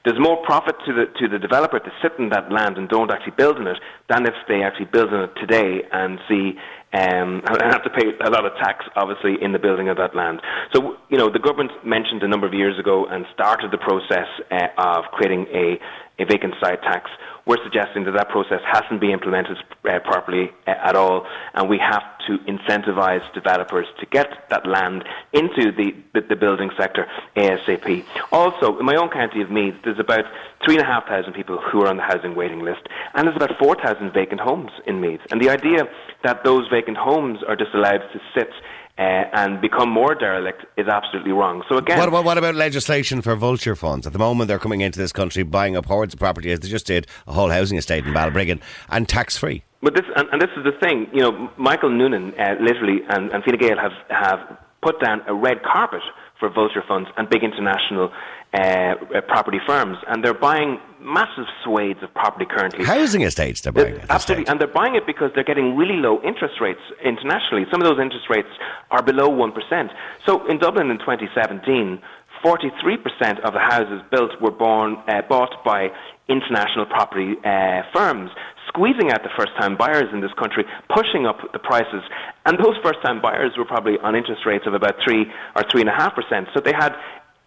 There's 0.05 0.19
more 0.19 0.43
profit 0.45 0.75
to 0.85 0.93
the 0.93 1.05
to 1.19 1.27
the 1.27 1.37
developer 1.37 1.79
to 1.79 1.91
sit 2.01 2.13
in 2.17 2.29
that 2.29 2.51
land 2.51 2.77
and 2.77 2.89
don't 2.89 3.11
actually 3.11 3.33
build 3.37 3.57
in 3.57 3.67
it 3.67 3.77
than 4.09 4.25
if 4.25 4.33
they 4.47 4.63
actually 4.63 4.85
build 4.85 5.13
in 5.13 5.19
it 5.21 5.35
today 5.35 5.83
and 5.91 6.17
see 6.27 6.57
um, 6.93 7.43
and 7.45 7.61
have 7.71 7.83
to 7.83 7.89
pay 7.89 8.07
a 8.25 8.29
lot 8.29 8.45
of 8.45 8.53
tax, 8.57 8.85
obviously, 8.95 9.35
in 9.41 9.51
the 9.51 9.59
building 9.59 9.89
of 9.89 9.97
that 9.97 10.15
land. 10.15 10.41
So, 10.73 10.97
you 11.09 11.17
know, 11.17 11.29
the 11.31 11.39
government 11.39 11.71
mentioned 11.85 12.23
a 12.23 12.27
number 12.27 12.47
of 12.47 12.53
years 12.53 12.79
ago 12.79 13.05
and 13.05 13.25
started 13.33 13.71
the 13.71 13.77
process 13.77 14.27
uh, 14.51 14.67
of 14.77 15.05
creating 15.11 15.47
a, 15.53 15.79
a 16.19 16.25
vacant 16.25 16.55
site 16.59 16.81
tax 16.81 17.09
we're 17.47 17.63
suggesting 17.63 18.03
that 18.03 18.11
that 18.11 18.27
process 18.27 18.59
hasn't 18.69 18.99
been 18.99 19.11
implemented 19.11 19.57
uh, 19.85 19.99
properly 19.99 20.51
uh, 20.67 20.71
at 20.71 20.95
all, 20.97 21.25
and 21.53 21.69
we 21.69 21.77
have 21.77 22.03
to 22.27 22.37
incentivise 22.39 23.23
developers 23.33 23.87
to 24.01 24.05
get 24.07 24.49
that 24.49 24.67
land 24.67 25.05
into 25.31 25.71
the, 25.71 25.95
the, 26.13 26.21
the, 26.27 26.35
building 26.35 26.69
sector 26.77 27.07
ASAP. 27.37 28.05
Also, 28.33 28.77
in 28.77 28.85
my 28.85 28.95
own 28.95 29.09
county 29.09 29.41
of 29.41 29.49
Meath, 29.49 29.75
there's 29.85 29.97
about 29.97 30.25
3,500 30.65 31.33
people 31.33 31.57
who 31.57 31.81
are 31.83 31.87
on 31.87 31.95
the 31.95 32.03
housing 32.03 32.35
waiting 32.35 32.59
list, 32.59 32.81
and 33.13 33.25
there's 33.25 33.37
about 33.37 33.57
4,000 33.57 34.11
vacant 34.11 34.41
homes 34.41 34.71
in 34.85 34.99
Meath. 34.99 35.21
And 35.31 35.41
the 35.41 35.49
idea 35.49 35.87
that 36.23 36.43
those 36.43 36.67
vacant 36.67 36.97
homes 36.97 37.39
are 37.47 37.55
just 37.55 37.73
allowed 37.73 38.03
to 38.11 38.19
sit 38.35 38.49
uh, 38.97 39.01
and 39.33 39.61
become 39.61 39.89
more 39.89 40.15
derelict 40.15 40.65
is 40.77 40.87
absolutely 40.87 41.31
wrong. 41.31 41.63
So 41.69 41.77
again, 41.77 41.99
what, 41.99 42.11
what, 42.11 42.25
what, 42.25 42.37
about 42.37 42.55
legislation 42.55 43.21
for 43.21 43.35
vulture 43.35 43.75
funds? 43.75 44.07
At 44.07 44.13
the 44.13 44.19
moment, 44.19 44.47
they're 44.47 44.59
coming 44.59 44.81
into 44.81 44.99
this 44.99 45.11
country 45.11 45.43
buying 45.43 45.75
up 45.75 45.85
hordes 45.85 46.13
of 46.13 46.19
property, 46.19 46.51
as 46.51 46.59
they 46.61 46.67
just 46.67 46.87
did 46.87 47.07
a 47.27 47.33
whole 47.33 47.49
housing 47.49 47.77
estate 47.77 48.05
in 48.05 48.13
Balbriggan, 48.13 48.59
and 48.89 49.07
tax 49.07 49.37
free. 49.37 49.63
But 49.81 49.93
this 49.93 50.05
and, 50.15 50.27
and, 50.31 50.41
this 50.41 50.49
is 50.57 50.63
the 50.63 50.71
thing, 50.81 51.07
you 51.13 51.21
know, 51.21 51.51
Michael 51.57 51.91
Noonan 51.91 52.33
uh, 52.39 52.55
literally 52.59 53.01
and, 53.09 53.31
and 53.31 53.43
Fine 53.43 53.59
Gael 53.59 53.77
have 53.77 53.91
have 54.09 54.57
put 54.81 54.99
down 54.99 55.21
a 55.27 55.33
red 55.33 55.61
carpet 55.63 56.01
for 56.39 56.49
vulture 56.49 56.83
funds 56.87 57.09
and 57.17 57.29
big 57.29 57.43
international 57.43 58.11
uh, 58.53 58.57
uh, 58.57 59.21
property 59.27 59.59
firms, 59.67 59.97
and 60.07 60.23
they're 60.23 60.33
buying 60.33 60.79
massive 61.01 61.45
swathes 61.63 62.01
of 62.01 62.13
property 62.13 62.45
currently. 62.45 62.85
Housing 62.85 63.21
estates, 63.21 63.61
they're 63.61 63.73
buying 63.73 63.95
it. 63.95 64.05
Absolutely, 64.09 64.47
and 64.47 64.59
they're 64.59 64.67
buying 64.67 64.95
it 64.95 65.05
because 65.05 65.31
they're 65.35 65.43
getting 65.43 65.75
really 65.75 65.97
low 65.97 66.21
interest 66.23 66.55
rates 66.61 66.79
internationally. 67.03 67.65
Some 67.71 67.81
of 67.81 67.87
those 67.87 67.99
interest 67.99 68.25
rates 68.29 68.49
are 68.91 69.01
below 69.01 69.29
1%. 69.29 69.89
So 70.25 70.45
in 70.47 70.59
Dublin 70.59 70.89
in 70.89 70.97
2017, 70.99 72.01
43% 72.43 73.39
of 73.41 73.53
the 73.53 73.59
houses 73.59 74.01
built 74.11 74.31
were 74.41 74.51
born, 74.51 74.97
uh, 75.07 75.21
bought 75.27 75.63
by 75.65 75.89
international 76.29 76.85
property 76.85 77.35
uh, 77.43 77.81
firms, 77.93 78.29
squeezing 78.67 79.11
out 79.11 79.23
the 79.23 79.33
first 79.37 79.51
time 79.59 79.75
buyers 79.77 80.05
in 80.13 80.21
this 80.21 80.33
country, 80.37 80.65
pushing 80.93 81.25
up 81.25 81.39
the 81.53 81.59
prices. 81.59 82.03
And 82.45 82.57
those 82.59 82.75
first 82.83 82.99
time 83.03 83.21
buyers 83.21 83.53
were 83.57 83.65
probably 83.65 83.97
on 84.03 84.15
interest 84.15 84.45
rates 84.45 84.65
of 84.67 84.73
about 84.73 84.95
3 85.03 85.25
or 85.55 85.63
3.5%. 85.63 86.47
So 86.53 86.61
they 86.61 86.73
had 86.73 86.93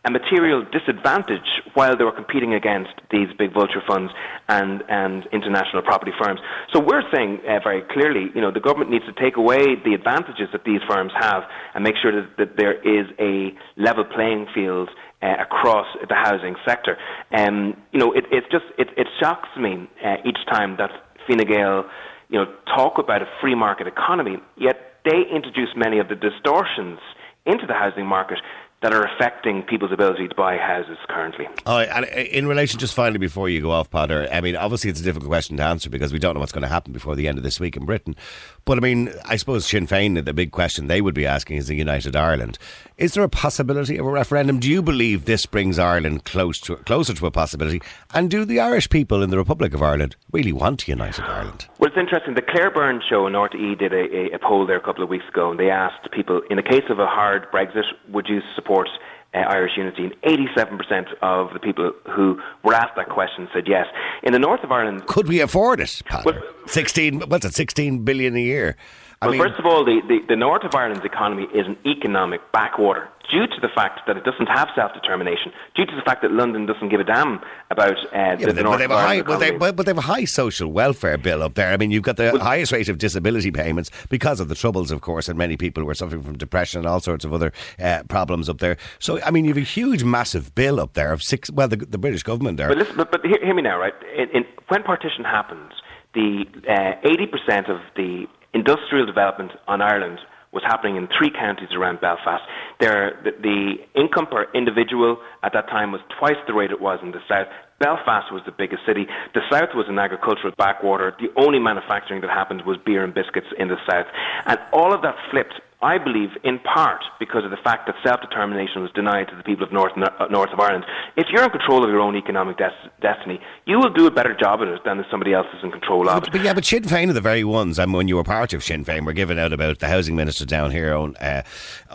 a 0.04 0.10
material 0.10 0.64
disadvantage 0.72 1.60
while 1.74 1.96
they 1.96 2.04
were 2.04 2.12
competing 2.12 2.54
against 2.54 2.94
these 3.10 3.28
big 3.36 3.52
vulture 3.52 3.82
funds 3.86 4.10
and, 4.48 4.82
and 4.88 5.26
international 5.32 5.82
property 5.82 6.12
firms. 6.18 6.40
So 6.72 6.80
we're 6.80 7.02
saying 7.14 7.40
uh, 7.46 7.60
very 7.62 7.82
clearly, 7.92 8.30
you 8.34 8.40
know, 8.40 8.50
the 8.50 8.60
government 8.60 8.90
needs 8.90 9.04
to 9.04 9.12
take 9.12 9.36
away 9.36 9.76
the 9.84 9.92
advantages 9.92 10.48
that 10.52 10.64
these 10.64 10.80
firms 10.88 11.12
have 11.18 11.42
and 11.74 11.84
make 11.84 11.96
sure 12.00 12.12
that, 12.12 12.36
that 12.38 12.56
there 12.56 12.80
is 12.80 13.06
a 13.18 13.52
level 13.76 14.04
playing 14.04 14.46
field 14.54 14.88
uh, 15.22 15.34
across 15.38 15.86
the 16.08 16.14
housing 16.14 16.56
sector. 16.66 16.96
Um, 17.36 17.76
you 17.92 18.00
know, 18.00 18.12
it, 18.12 18.24
it's 18.32 18.46
just 18.50 18.64
it, 18.78 18.88
it 18.96 19.06
shocks 19.20 19.50
me 19.58 19.86
uh, 20.02 20.16
each 20.24 20.38
time 20.50 20.76
that 20.78 20.90
Fine 21.26 21.44
Gael, 21.46 21.84
you 22.30 22.38
know, 22.38 22.46
talk 22.74 22.94
about 22.96 23.20
a 23.20 23.26
free 23.40 23.54
market 23.54 23.86
economy, 23.86 24.38
yet 24.56 24.76
they 25.04 25.22
introduce 25.30 25.68
many 25.76 25.98
of 25.98 26.08
the 26.08 26.14
distortions 26.14 26.98
into 27.46 27.66
the 27.66 27.74
housing 27.74 28.06
market 28.06 28.38
that 28.82 28.94
are 28.94 29.04
affecting 29.04 29.62
people's 29.62 29.92
ability 29.92 30.26
to 30.26 30.34
buy 30.34 30.56
houses 30.56 30.96
currently. 31.06 31.46
Oh, 31.66 31.78
and 31.78 32.06
uh, 32.06 32.08
in 32.08 32.46
relation, 32.46 32.80
just 32.80 32.94
finally 32.94 33.18
before 33.18 33.48
you 33.48 33.60
go 33.60 33.70
off, 33.70 33.90
Peadar, 33.90 34.26
I 34.32 34.40
mean, 34.40 34.56
obviously 34.56 34.88
it's 34.90 35.00
a 35.00 35.04
difficult 35.04 35.28
question 35.28 35.58
to 35.58 35.62
answer 35.62 35.90
because 35.90 36.12
we 36.12 36.18
don't 36.18 36.34
know 36.34 36.40
what's 36.40 36.52
going 36.52 36.62
to 36.62 36.68
happen 36.68 36.92
before 36.92 37.14
the 37.14 37.28
end 37.28 37.36
of 37.36 37.44
this 37.44 37.60
week 37.60 37.76
in 37.76 37.84
Britain. 37.84 38.16
But 38.64 38.78
I 38.78 38.80
mean, 38.80 39.12
I 39.26 39.36
suppose 39.36 39.66
Sinn 39.66 39.86
Féin, 39.86 40.24
the 40.24 40.32
big 40.32 40.50
question 40.50 40.86
they 40.86 41.02
would 41.02 41.14
be 41.14 41.26
asking 41.26 41.58
is 41.58 41.68
the 41.68 41.74
united 41.74 42.16
Ireland. 42.16 42.58
Is 42.96 43.14
there 43.14 43.24
a 43.24 43.28
possibility 43.28 43.98
of 43.98 44.06
a 44.06 44.10
referendum? 44.10 44.58
Do 44.58 44.70
you 44.70 44.82
believe 44.82 45.26
this 45.26 45.44
brings 45.44 45.78
Ireland 45.78 46.24
close 46.24 46.58
to, 46.60 46.76
closer 46.76 47.12
to 47.12 47.26
a 47.26 47.30
possibility? 47.30 47.82
And 48.14 48.30
do 48.30 48.46
the 48.46 48.60
Irish 48.60 48.88
people 48.88 49.22
in 49.22 49.30
the 49.30 49.38
Republic 49.38 49.74
of 49.74 49.82
Ireland 49.82 50.16
really 50.32 50.52
want 50.52 50.88
united 50.88 51.24
Ireland? 51.24 51.66
Well, 51.78 51.88
it's 51.88 51.98
interesting. 51.98 52.34
The 52.34 52.42
Claire 52.42 52.70
Byrne 52.70 53.02
show 53.06 53.26
in 53.26 53.34
RTE 53.34 53.78
did 53.78 53.92
a, 53.92 54.32
a, 54.32 54.36
a 54.36 54.38
poll 54.38 54.66
there 54.66 54.76
a 54.76 54.82
couple 54.82 55.02
of 55.02 55.10
weeks 55.10 55.28
ago, 55.28 55.50
and 55.50 55.60
they 55.60 55.70
asked 55.70 56.10
people, 56.12 56.40
in 56.48 56.56
the 56.56 56.62
case 56.62 56.84
of 56.88 56.98
a 56.98 57.06
hard 57.06 57.50
Brexit, 57.52 57.84
would 58.08 58.28
you 58.28 58.40
support 58.54 58.69
reports 58.70 58.90
uh, 59.34 59.38
Irish 59.38 59.72
unity, 59.76 60.04
and 60.04 60.14
87% 60.22 61.14
of 61.22 61.52
the 61.52 61.60
people 61.60 61.92
who 62.10 62.40
were 62.64 62.74
asked 62.74 62.96
that 62.96 63.08
question 63.08 63.48
said 63.54 63.64
yes. 63.66 63.86
In 64.22 64.32
the 64.32 64.38
north 64.38 64.64
of 64.64 64.72
Ireland, 64.72 65.06
could 65.06 65.28
we 65.28 65.40
afford 65.40 65.80
it? 65.80 66.02
Well, 66.24 66.40
16, 66.66 67.20
what's 67.28 67.44
it, 67.44 67.54
16 67.54 68.04
billion 68.04 68.36
a 68.36 68.40
year? 68.40 68.76
I 69.22 69.26
well, 69.26 69.32
mean, 69.32 69.42
first 69.42 69.58
of 69.60 69.66
all, 69.66 69.84
the, 69.84 70.00
the, 70.08 70.18
the 70.28 70.36
north 70.36 70.64
of 70.64 70.74
Ireland's 70.74 71.04
economy 71.04 71.44
is 71.54 71.66
an 71.66 71.76
economic 71.84 72.40
backwater 72.52 73.08
due 73.30 73.46
to 73.46 73.60
the 73.60 73.68
fact 73.68 74.00
that 74.06 74.16
it 74.16 74.24
doesn't 74.24 74.46
have 74.46 74.68
self-determination, 74.74 75.52
due 75.74 75.86
to 75.86 75.94
the 75.94 76.02
fact 76.02 76.22
that 76.22 76.32
London 76.32 76.66
doesn't 76.66 76.88
give 76.88 77.00
a 77.00 77.04
damn 77.04 77.40
about 77.70 77.96
uh, 77.96 78.08
yeah, 78.12 78.36
the, 78.36 78.52
the 78.52 78.62
north 78.62 78.80
of 78.80 78.90
Ireland 78.90 79.26
but 79.26 79.38
they, 79.38 79.50
but 79.52 79.76
they 79.76 79.90
have 79.90 79.98
a 79.98 80.02
high 80.02 80.24
social 80.24 80.72
welfare 80.72 81.16
bill 81.16 81.42
up 81.42 81.54
there. 81.54 81.72
I 81.72 81.76
mean, 81.76 81.90
you've 81.90 82.02
got 82.02 82.16
the 82.16 82.30
well, 82.32 82.42
highest 82.42 82.72
rate 82.72 82.88
of 82.88 82.98
disability 82.98 83.50
payments 83.50 83.90
because 84.08 84.40
of 84.40 84.48
the 84.48 84.54
troubles, 84.54 84.90
of 84.90 85.00
course, 85.00 85.28
and 85.28 85.38
many 85.38 85.56
people 85.56 85.84
were 85.84 85.94
suffering 85.94 86.22
from 86.22 86.36
depression 86.36 86.80
and 86.80 86.88
all 86.88 87.00
sorts 87.00 87.24
of 87.24 87.32
other 87.32 87.52
uh, 87.78 88.02
problems 88.08 88.48
up 88.48 88.58
there. 88.58 88.76
So, 88.98 89.19
I 89.24 89.30
mean, 89.30 89.44
you 89.44 89.50
have 89.50 89.62
a 89.62 89.66
huge, 89.66 90.04
massive 90.04 90.54
bill 90.54 90.80
up 90.80 90.94
there 90.94 91.12
of 91.12 91.22
six. 91.22 91.50
Well, 91.50 91.68
the, 91.68 91.76
the 91.76 91.98
British 91.98 92.22
government 92.22 92.56
there. 92.56 92.68
But, 92.68 92.78
listen, 92.78 92.96
but, 92.96 93.10
but 93.10 93.24
hear, 93.24 93.38
hear, 93.44 93.54
me 93.54 93.62
now, 93.62 93.78
right? 93.78 93.94
In, 94.16 94.28
in, 94.30 94.44
when 94.68 94.82
partition 94.82 95.24
happens, 95.24 95.72
the 96.14 96.44
uh, 96.68 97.08
eighty 97.08 97.26
percent 97.26 97.68
of 97.68 97.80
the 97.96 98.26
industrial 98.54 99.06
development 99.06 99.52
on 99.68 99.80
Ireland 99.80 100.18
was 100.52 100.64
happening 100.64 100.96
in 100.96 101.08
three 101.16 101.30
counties 101.30 101.68
around 101.72 102.00
Belfast. 102.00 102.42
There, 102.80 103.20
the, 103.22 103.30
the 103.40 104.00
income 104.00 104.26
per 104.26 104.46
individual 104.52 105.18
at 105.44 105.52
that 105.52 105.68
time 105.68 105.92
was 105.92 106.00
twice 106.18 106.36
the 106.46 106.54
rate 106.54 106.72
it 106.72 106.80
was 106.80 106.98
in 107.02 107.12
the 107.12 107.20
south. 107.28 107.46
Belfast 107.78 108.32
was 108.32 108.42
the 108.44 108.52
biggest 108.52 108.84
city. 108.84 109.06
The 109.32 109.42
south 109.50 109.70
was 109.74 109.86
an 109.88 109.98
agricultural 109.98 110.52
backwater. 110.58 111.14
The 111.20 111.28
only 111.40 111.60
manufacturing 111.60 112.20
that 112.22 112.30
happened 112.30 112.62
was 112.66 112.76
beer 112.84 113.04
and 113.04 113.14
biscuits 113.14 113.46
in 113.58 113.68
the 113.68 113.76
south. 113.88 114.06
And 114.46 114.58
all 114.72 114.92
of 114.92 115.02
that 115.02 115.14
flipped 115.30 115.54
I 115.82 115.96
believe, 115.96 116.28
in 116.44 116.58
part 116.58 117.02
because 117.18 117.42
of 117.42 117.50
the 117.50 117.56
fact 117.56 117.86
that 117.86 117.94
self-determination 118.04 118.82
was 118.82 118.90
denied 118.92 119.28
to 119.28 119.36
the 119.36 119.42
people 119.42 119.64
of 119.64 119.72
North, 119.72 119.92
uh, 119.96 120.26
North 120.26 120.50
of 120.52 120.60
Ireland. 120.60 120.84
If 121.16 121.28
you're 121.32 121.42
in 121.42 121.48
control 121.48 121.82
of 121.82 121.88
your 121.88 122.00
own 122.00 122.16
economic 122.16 122.58
des- 122.58 122.90
destiny, 123.00 123.40
you 123.64 123.78
will 123.78 123.88
do 123.88 124.06
a 124.06 124.10
better 124.10 124.36
job 124.38 124.60
at 124.60 124.68
it 124.68 124.84
than 124.84 125.00
if 125.00 125.06
somebody 125.10 125.32
else 125.32 125.46
is 125.56 125.64
in 125.64 125.70
control 125.70 126.10
of 126.10 126.24
it. 126.24 126.32
But 126.32 126.42
yeah, 126.42 126.52
but 126.52 126.66
Sinn 126.66 126.82
Féin 126.82 127.08
are 127.08 127.14
the 127.14 127.22
very 127.22 127.44
ones. 127.44 127.78
I 127.78 127.86
mean, 127.86 127.94
when 127.94 128.08
you 128.08 128.16
were 128.16 128.24
part 128.24 128.52
of 128.52 128.62
Sinn 128.62 128.84
Féin, 128.84 129.00
we 129.00 129.06
were 129.06 129.12
giving 129.14 129.38
out 129.38 129.54
about 129.54 129.78
the 129.78 129.88
housing 129.88 130.16
minister 130.16 130.44
down 130.44 130.70
here, 130.70 130.92
Owen, 130.92 131.16
uh, 131.16 131.42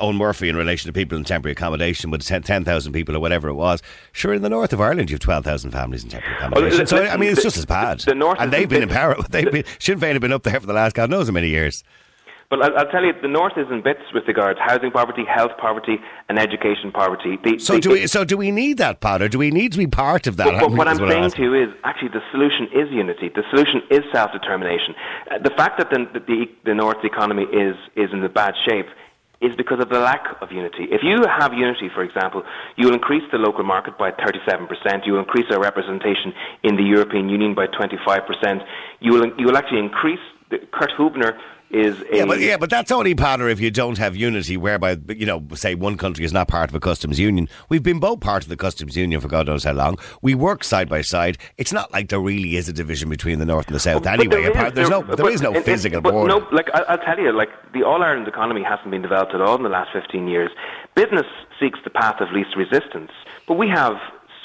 Eoghan 0.01 0.15
Murphy, 0.15 0.49
in 0.49 0.55
relation 0.55 0.89
to 0.89 0.93
people 0.93 1.15
in 1.15 1.23
temporary 1.23 1.51
accommodation 1.51 2.09
with 2.09 2.25
10,000 2.25 2.91
people 2.91 3.15
or 3.15 3.19
whatever 3.19 3.49
it 3.49 3.53
was. 3.53 3.83
Sure, 4.13 4.33
in 4.33 4.41
the 4.41 4.49
north 4.49 4.73
of 4.73 4.81
Ireland, 4.81 5.11
you 5.11 5.13
have 5.13 5.21
12,000 5.21 5.69
families 5.69 6.03
in 6.03 6.09
temporary 6.09 6.37
accommodation. 6.37 6.77
Well, 6.79 6.87
so, 6.87 7.05
I 7.05 7.17
mean, 7.17 7.29
it's 7.29 7.37
the, 7.37 7.43
just 7.43 7.57
as 7.57 7.67
bad. 7.67 7.99
The 7.99 8.15
north 8.15 8.39
and 8.39 8.51
they've 8.51 8.67
been 8.67 8.81
in 8.81 8.89
power. 8.89 9.15
They've 9.29 9.51
been, 9.51 9.63
Sinn 9.79 9.99
Féin 9.99 10.13
have 10.13 10.21
been 10.21 10.33
up 10.33 10.41
there 10.41 10.59
for 10.59 10.65
the 10.65 10.73
last 10.73 10.95
God 10.95 11.11
knows 11.11 11.27
how 11.27 11.33
many 11.33 11.49
years. 11.49 11.83
But 12.49 12.61
I'll, 12.61 12.77
I'll, 12.77 12.91
tell 12.91 13.03
you, 13.03 13.13
the 13.21 13.27
North 13.27 13.53
is 13.57 13.65
in 13.71 13.81
bits 13.81 14.01
with 14.13 14.23
regards 14.27 14.59
housing 14.59 14.91
poverty, 14.91 15.23
health 15.25 15.51
poverty, 15.57 15.97
and 16.29 16.37
education 16.37 16.91
poverty. 16.91 17.37
The, 17.43 17.59
so, 17.59 17.73
the, 17.73 17.79
do 17.79 17.89
we, 17.91 18.07
so 18.07 18.23
do 18.23 18.37
we 18.37 18.51
need 18.51 18.77
that, 18.77 19.01
Peadar? 19.01 19.29
Do 19.29 19.39
we 19.39 19.49
need 19.49 19.71
to 19.71 19.77
be 19.77 19.87
part 19.87 20.27
of 20.27 20.37
that? 20.37 20.45
But, 20.45 20.59
but 20.59 20.71
what 20.71 20.87
I'm 20.87 20.97
saying 20.97 21.31
to 21.31 21.41
you 21.41 21.53
is, 21.55 21.69
actually, 21.83 22.09
the 22.09 22.21
solution 22.31 22.67
is 22.73 22.91
unity. 22.91 23.29
The 23.29 23.43
solution 23.49 23.81
is 23.89 24.01
self-determination. 24.13 24.95
Uh, 25.31 25.39
the 25.39 25.49
fact 25.51 25.79
that 25.79 25.89
the, 25.89 26.19
the, 26.19 26.45
the 26.65 26.75
North's 26.75 27.03
economy 27.03 27.43
is, 27.43 27.75
is 27.95 28.09
in 28.13 28.21
the 28.21 28.29
bad 28.29 28.53
shape 28.63 28.87
is 29.41 29.55
because 29.55 29.79
of 29.81 29.89
the 29.89 29.99
lack 29.99 30.25
of 30.41 30.51
unity. 30.51 30.87
If 30.91 31.01
you 31.03 31.25
have 31.27 31.53
unity, 31.53 31.89
for 31.93 32.03
example, 32.03 32.43
you 32.77 32.87
will 32.87 32.93
increase 32.93 33.23
the 33.31 33.37
local 33.37 33.63
market 33.63 33.97
by 33.97 34.11
37%, 34.11 35.05
you 35.05 35.13
will 35.13 35.19
increase 35.19 35.45
our 35.51 35.59
representation 35.59 36.33
in 36.63 36.75
the 36.75 36.83
European 36.83 37.29
Union 37.29 37.53
by 37.53 37.67
25%, 37.67 38.65
you 39.01 39.13
will, 39.13 39.25
you 39.37 39.47
will 39.47 39.57
actually 39.57 39.79
increase, 39.79 40.19
the, 40.49 40.59
Kurt 40.71 40.91
Hubner 40.97 41.37
is 41.75 42.01
a 42.11 42.17
yeah, 42.17 42.25
but 42.25 42.39
yeah, 42.39 42.57
but 42.57 42.69
that's 42.69 42.91
only 42.91 43.13
Peadar 43.13 43.51
if 43.51 43.59
you 43.59 43.69
don't 43.69 43.97
have 43.97 44.15
unity, 44.15 44.55
whereby 44.55 44.97
you 45.09 45.25
know, 45.25 45.45
say 45.53 45.75
one 45.75 45.97
country 45.97 46.23
is 46.23 46.31
not 46.31 46.47
part 46.47 46.69
of 46.69 46.75
a 46.75 46.79
customs 46.79 47.19
union. 47.19 47.49
We've 47.67 47.83
been 47.83 47.99
both 47.99 48.21
part 48.21 48.43
of 48.43 48.49
the 48.49 48.55
customs 48.55 48.95
union 48.95 49.19
for 49.19 49.27
God 49.27 49.47
knows 49.47 49.65
how 49.65 49.73
long. 49.73 49.97
We 50.21 50.35
work 50.35 50.63
side 50.63 50.87
by 50.87 51.01
side. 51.01 51.37
It's 51.57 51.73
not 51.73 51.91
like 51.91 52.09
there 52.09 52.19
really 52.19 52.55
is 52.55 52.69
a 52.69 52.73
division 52.73 53.09
between 53.09 53.39
the 53.39 53.45
north 53.45 53.67
and 53.67 53.75
the 53.75 53.79
south 53.79 54.03
but 54.03 54.13
anyway. 54.13 54.43
There 54.43 54.51
apart, 54.51 54.75
there's 54.75 54.89
no, 54.89 55.01
there 55.01 55.17
but, 55.17 55.33
is 55.33 55.41
no 55.41 55.59
physical 55.61 56.01
but 56.01 56.11
border. 56.11 56.39
No, 56.39 56.47
like 56.51 56.69
I, 56.73 56.95
will 56.95 57.03
tell 57.03 57.19
you, 57.19 57.31
like 57.31 57.49
the 57.73 57.83
All 57.83 58.01
Ireland 58.01 58.27
economy 58.27 58.63
hasn't 58.63 58.91
been 58.91 59.01
developed 59.01 59.33
at 59.33 59.41
all 59.41 59.55
in 59.55 59.63
the 59.63 59.69
last 59.69 59.89
15 59.91 60.27
years. 60.27 60.51
Business 60.95 61.25
seeks 61.59 61.79
the 61.83 61.89
path 61.89 62.21
of 62.21 62.31
least 62.31 62.55
resistance, 62.55 63.11
but 63.47 63.55
we 63.57 63.67
have 63.67 63.95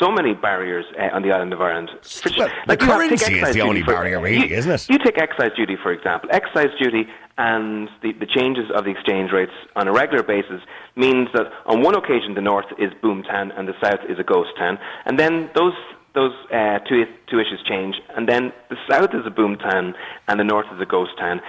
so 0.00 0.10
many 0.10 0.34
barriers 0.34 0.86
uh, 0.98 1.14
on 1.14 1.22
the 1.22 1.30
island 1.30 1.52
of 1.52 1.60
Ireland. 1.60 1.90
Well, 2.36 2.48
like 2.66 2.80
the 2.80 2.86
currency 2.86 3.40
is 3.40 3.54
the 3.54 3.60
only 3.60 3.82
barrier, 3.82 4.20
really, 4.20 4.48
you, 4.48 4.56
isn't 4.56 4.72
it? 4.72 4.88
You 4.88 4.98
take 4.98 5.18
excise 5.18 5.52
duty, 5.56 5.76
for 5.80 5.92
example. 5.92 6.30
Excise 6.32 6.70
duty 6.80 7.06
and 7.38 7.88
the, 8.02 8.12
the 8.12 8.26
changes 8.26 8.70
of 8.74 8.84
the 8.84 8.90
exchange 8.90 9.30
rates 9.32 9.52
on 9.76 9.88
a 9.88 9.92
regular 9.92 10.22
basis 10.22 10.60
means 10.96 11.28
that 11.32 11.46
on 11.66 11.82
one 11.82 11.96
occasion 11.96 12.34
the 12.34 12.40
north 12.40 12.66
is 12.78 12.92
boom 13.00 13.22
town 13.22 13.52
and 13.52 13.68
the 13.68 13.74
south 13.82 14.00
is 14.08 14.18
a 14.18 14.24
ghost 14.24 14.50
town, 14.58 14.78
and 15.06 15.18
then 15.18 15.50
those 15.54 15.74
those 16.14 16.32
uh, 16.52 16.78
two 16.88 17.04
two 17.30 17.38
issues 17.38 17.62
change, 17.68 17.94
and 18.16 18.28
then 18.28 18.52
the 18.68 18.76
south 18.90 19.10
is 19.14 19.24
a 19.26 19.30
boom 19.30 19.56
town 19.56 19.94
and 20.28 20.40
the 20.40 20.44
north 20.44 20.66
is 20.74 20.80
a 20.80 20.86
ghost 20.86 21.12
town. 21.18 21.40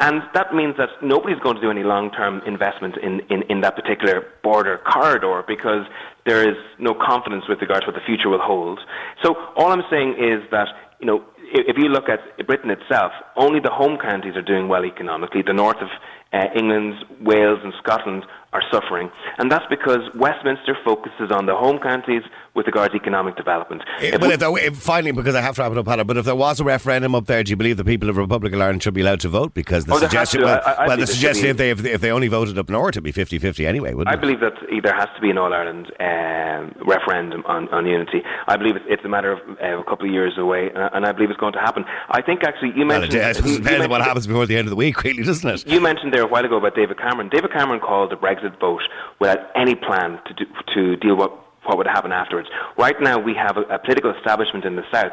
And 0.00 0.22
that 0.34 0.54
means 0.54 0.76
that 0.78 0.90
nobody's 1.02 1.40
going 1.40 1.56
to 1.56 1.60
do 1.60 1.70
any 1.70 1.82
long-term 1.82 2.42
investment 2.46 2.96
in, 3.02 3.20
in, 3.30 3.42
in 3.50 3.60
that 3.62 3.74
particular 3.74 4.26
border 4.44 4.78
corridor 4.78 5.42
because 5.46 5.86
there 6.24 6.48
is 6.48 6.56
no 6.78 6.94
confidence 6.94 7.44
with 7.48 7.60
regard 7.60 7.82
to 7.82 7.86
what 7.88 7.94
the 7.94 8.06
future 8.06 8.28
will 8.28 8.40
hold. 8.40 8.78
So 9.24 9.34
all 9.56 9.72
I'm 9.72 9.82
saying 9.90 10.14
is 10.18 10.48
that, 10.52 10.68
you 11.00 11.06
know, 11.06 11.24
if 11.50 11.76
you 11.78 11.88
look 11.88 12.08
at 12.08 12.20
Britain 12.46 12.70
itself, 12.70 13.12
only 13.36 13.58
the 13.58 13.70
home 13.70 13.98
counties 13.98 14.36
are 14.36 14.42
doing 14.42 14.68
well 14.68 14.84
economically. 14.84 15.42
The 15.42 15.54
north 15.54 15.78
of 15.80 15.88
uh, 16.32 16.44
England, 16.54 16.94
Wales, 17.22 17.60
and 17.64 17.72
Scotland 17.82 18.24
are 18.52 18.62
suffering. 18.70 19.10
And 19.38 19.50
that's 19.50 19.64
because 19.70 20.00
Westminster 20.14 20.76
focuses 20.84 21.30
on 21.32 21.46
the 21.46 21.54
home 21.54 21.78
counties 21.78 22.22
with 22.58 22.66
regards 22.66 22.92
to 22.92 22.96
economic 22.96 23.36
development. 23.36 23.82
Uh, 24.02 24.18
but 24.18 24.30
if, 24.32 24.40
there, 24.40 24.58
if 24.58 24.76
finally, 24.76 25.12
because 25.12 25.36
I 25.36 25.40
have 25.40 25.54
to 25.54 25.62
wrap 25.62 25.72
it 25.72 25.78
up, 25.78 25.86
Hannah, 25.86 26.04
but 26.04 26.16
if 26.16 26.24
there 26.24 26.34
was 26.34 26.58
a 26.58 26.64
referendum 26.64 27.14
up 27.14 27.26
there, 27.26 27.42
do 27.44 27.50
you 27.50 27.56
believe 27.56 27.76
the 27.76 27.84
people 27.84 28.10
of 28.10 28.16
Republic 28.16 28.52
of 28.52 28.60
Ireland 28.60 28.82
should 28.82 28.94
be 28.94 29.00
allowed 29.00 29.20
to 29.20 29.28
vote? 29.28 29.54
Because 29.54 29.84
the 29.84 29.94
oh, 29.94 29.98
suggestion, 29.98 30.42
well, 30.42 30.60
I, 30.66 30.72
I 30.72 30.86
well 30.88 30.96
the 30.96 31.06
suggestion 31.06 31.46
if 31.46 31.56
they, 31.56 31.70
if 31.70 31.78
they, 31.78 31.92
if 31.92 32.00
they 32.00 32.10
only 32.10 32.26
voted 32.26 32.58
up 32.58 32.68
north, 32.68 32.96
it'd 32.96 33.04
be 33.04 33.12
50-50 33.12 33.64
anyway, 33.64 33.94
wouldn't 33.94 34.12
I 34.12 34.18
it? 34.18 34.20
believe 34.20 34.40
that 34.40 34.54
there 34.82 34.94
has 34.94 35.08
to 35.14 35.20
be 35.22 35.30
an 35.30 35.38
All-Ireland 35.38 35.92
um, 36.00 36.74
referendum 36.84 37.44
on, 37.46 37.68
on 37.68 37.86
unity. 37.86 38.22
I 38.48 38.56
believe 38.56 38.74
it's, 38.74 38.84
it's 38.88 39.04
a 39.04 39.08
matter 39.08 39.30
of 39.30 39.38
uh, 39.62 39.78
a 39.78 39.84
couple 39.84 40.06
of 40.06 40.12
years 40.12 40.34
away, 40.36 40.72
uh, 40.74 40.90
and 40.92 41.06
I 41.06 41.12
believe 41.12 41.30
it's 41.30 41.40
going 41.40 41.52
to 41.52 41.60
happen. 41.60 41.84
I 42.10 42.20
think 42.22 42.42
actually 42.42 42.72
you 42.74 42.84
mentioned... 42.84 43.14
Well, 43.14 43.30
it 43.30 43.62
depends 43.62 43.84
on 43.84 43.90
what 43.90 44.02
happens 44.02 44.26
before 44.26 44.46
the 44.46 44.56
end 44.56 44.66
of 44.66 44.70
the 44.70 44.76
week, 44.76 45.02
really, 45.04 45.22
doesn't 45.22 45.48
it? 45.48 45.66
You 45.66 45.80
mentioned 45.80 46.12
there 46.12 46.22
a 46.22 46.26
while 46.26 46.44
ago 46.44 46.56
about 46.56 46.74
David 46.74 46.98
Cameron. 46.98 47.28
David 47.28 47.52
Cameron 47.52 47.80
called 47.80 48.10
the 48.10 48.16
Brexit 48.16 48.58
vote 48.58 48.82
without 49.20 49.38
any 49.54 49.76
plan 49.76 50.18
to, 50.26 50.34
do, 50.34 50.44
to 50.74 50.96
deal 50.96 51.16
with 51.16 51.30
what 51.68 51.76
would 51.76 51.86
happen 51.86 52.12
afterwards. 52.12 52.48
Right 52.78 52.96
now, 53.00 53.18
we 53.18 53.34
have 53.34 53.56
a, 53.58 53.62
a 53.74 53.78
political 53.78 54.12
establishment 54.16 54.64
in 54.64 54.74
the 54.74 54.84
South 54.92 55.12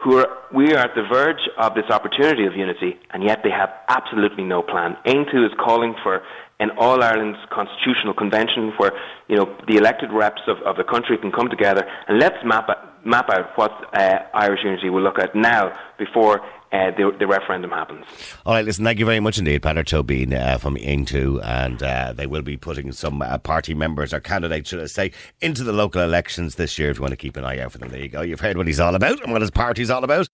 who 0.00 0.18
are, 0.18 0.28
we 0.54 0.72
are 0.74 0.78
at 0.78 0.94
the 0.94 1.02
verge 1.02 1.42
of 1.58 1.74
this 1.74 1.90
opportunity 1.90 2.46
of 2.46 2.54
unity, 2.54 2.96
and 3.10 3.24
yet 3.24 3.40
they 3.42 3.50
have 3.50 3.70
absolutely 3.88 4.44
no 4.44 4.62
plan. 4.62 4.96
Aontú 5.04 5.44
is 5.44 5.52
calling 5.58 5.94
for 6.04 6.22
an 6.60 6.70
All 6.78 7.02
Ireland 7.02 7.36
Constitutional 7.50 8.14
Convention 8.14 8.72
where 8.78 8.92
you 9.28 9.36
know 9.36 9.56
the 9.66 9.76
elected 9.76 10.10
reps 10.12 10.42
of, 10.46 10.58
of 10.58 10.76
the 10.76 10.84
country 10.84 11.16
can 11.18 11.30
come 11.30 11.48
together 11.48 11.86
and 12.08 12.18
let's 12.18 12.36
map 12.44 12.68
map 13.04 13.30
out 13.30 13.56
what 13.56 13.72
uh, 13.94 14.18
Irish 14.34 14.60
unity 14.64 14.90
will 14.90 15.02
look 15.02 15.20
at 15.20 15.34
now 15.36 15.72
before 15.98 16.40
uh, 16.72 16.90
the, 16.90 17.16
the, 17.18 17.26
referendum 17.26 17.70
happens. 17.70 18.04
All 18.44 18.54
right, 18.54 18.64
listen, 18.64 18.84
thank 18.84 18.98
you 18.98 19.06
very 19.06 19.20
much 19.20 19.38
indeed, 19.38 19.62
Peadar 19.62 19.84
Tóibín 19.84 20.34
uh, 20.34 20.58
from 20.58 20.76
Aontú, 20.76 21.42
and 21.44 21.82
uh, 21.82 22.12
they 22.12 22.26
will 22.26 22.42
be 22.42 22.56
putting 22.56 22.92
some 22.92 23.22
uh, 23.22 23.38
party 23.38 23.74
members 23.74 24.12
or 24.12 24.20
candidates, 24.20 24.68
should 24.68 24.80
I 24.80 24.86
say, 24.86 25.12
into 25.40 25.64
the 25.64 25.72
local 25.72 26.02
elections 26.02 26.56
this 26.56 26.78
year 26.78 26.90
if 26.90 26.98
you 26.98 27.02
want 27.02 27.12
to 27.12 27.16
keep 27.16 27.36
an 27.36 27.44
eye 27.44 27.60
out 27.60 27.72
for 27.72 27.78
them. 27.78 27.88
There 27.88 28.00
you 28.00 28.08
go. 28.08 28.20
You've 28.20 28.40
heard 28.40 28.56
what 28.56 28.66
he's 28.66 28.80
all 28.80 28.94
about 28.94 29.22
and 29.22 29.32
what 29.32 29.40
his 29.40 29.50
party's 29.50 29.90
all 29.90 30.04
about. 30.04 30.28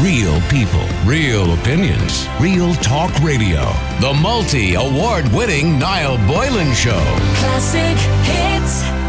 Real 0.00 0.40
people, 0.48 0.86
real 1.04 1.52
opinions, 1.52 2.26
real 2.40 2.74
talk 2.76 3.12
radio. 3.20 3.60
The 4.00 4.18
multi 4.22 4.74
award 4.74 5.28
winning 5.32 5.78
Niall 5.78 6.16
Boylan 6.26 6.72
Show. 6.72 7.02
Classic 7.36 7.98
hits. 8.24 9.01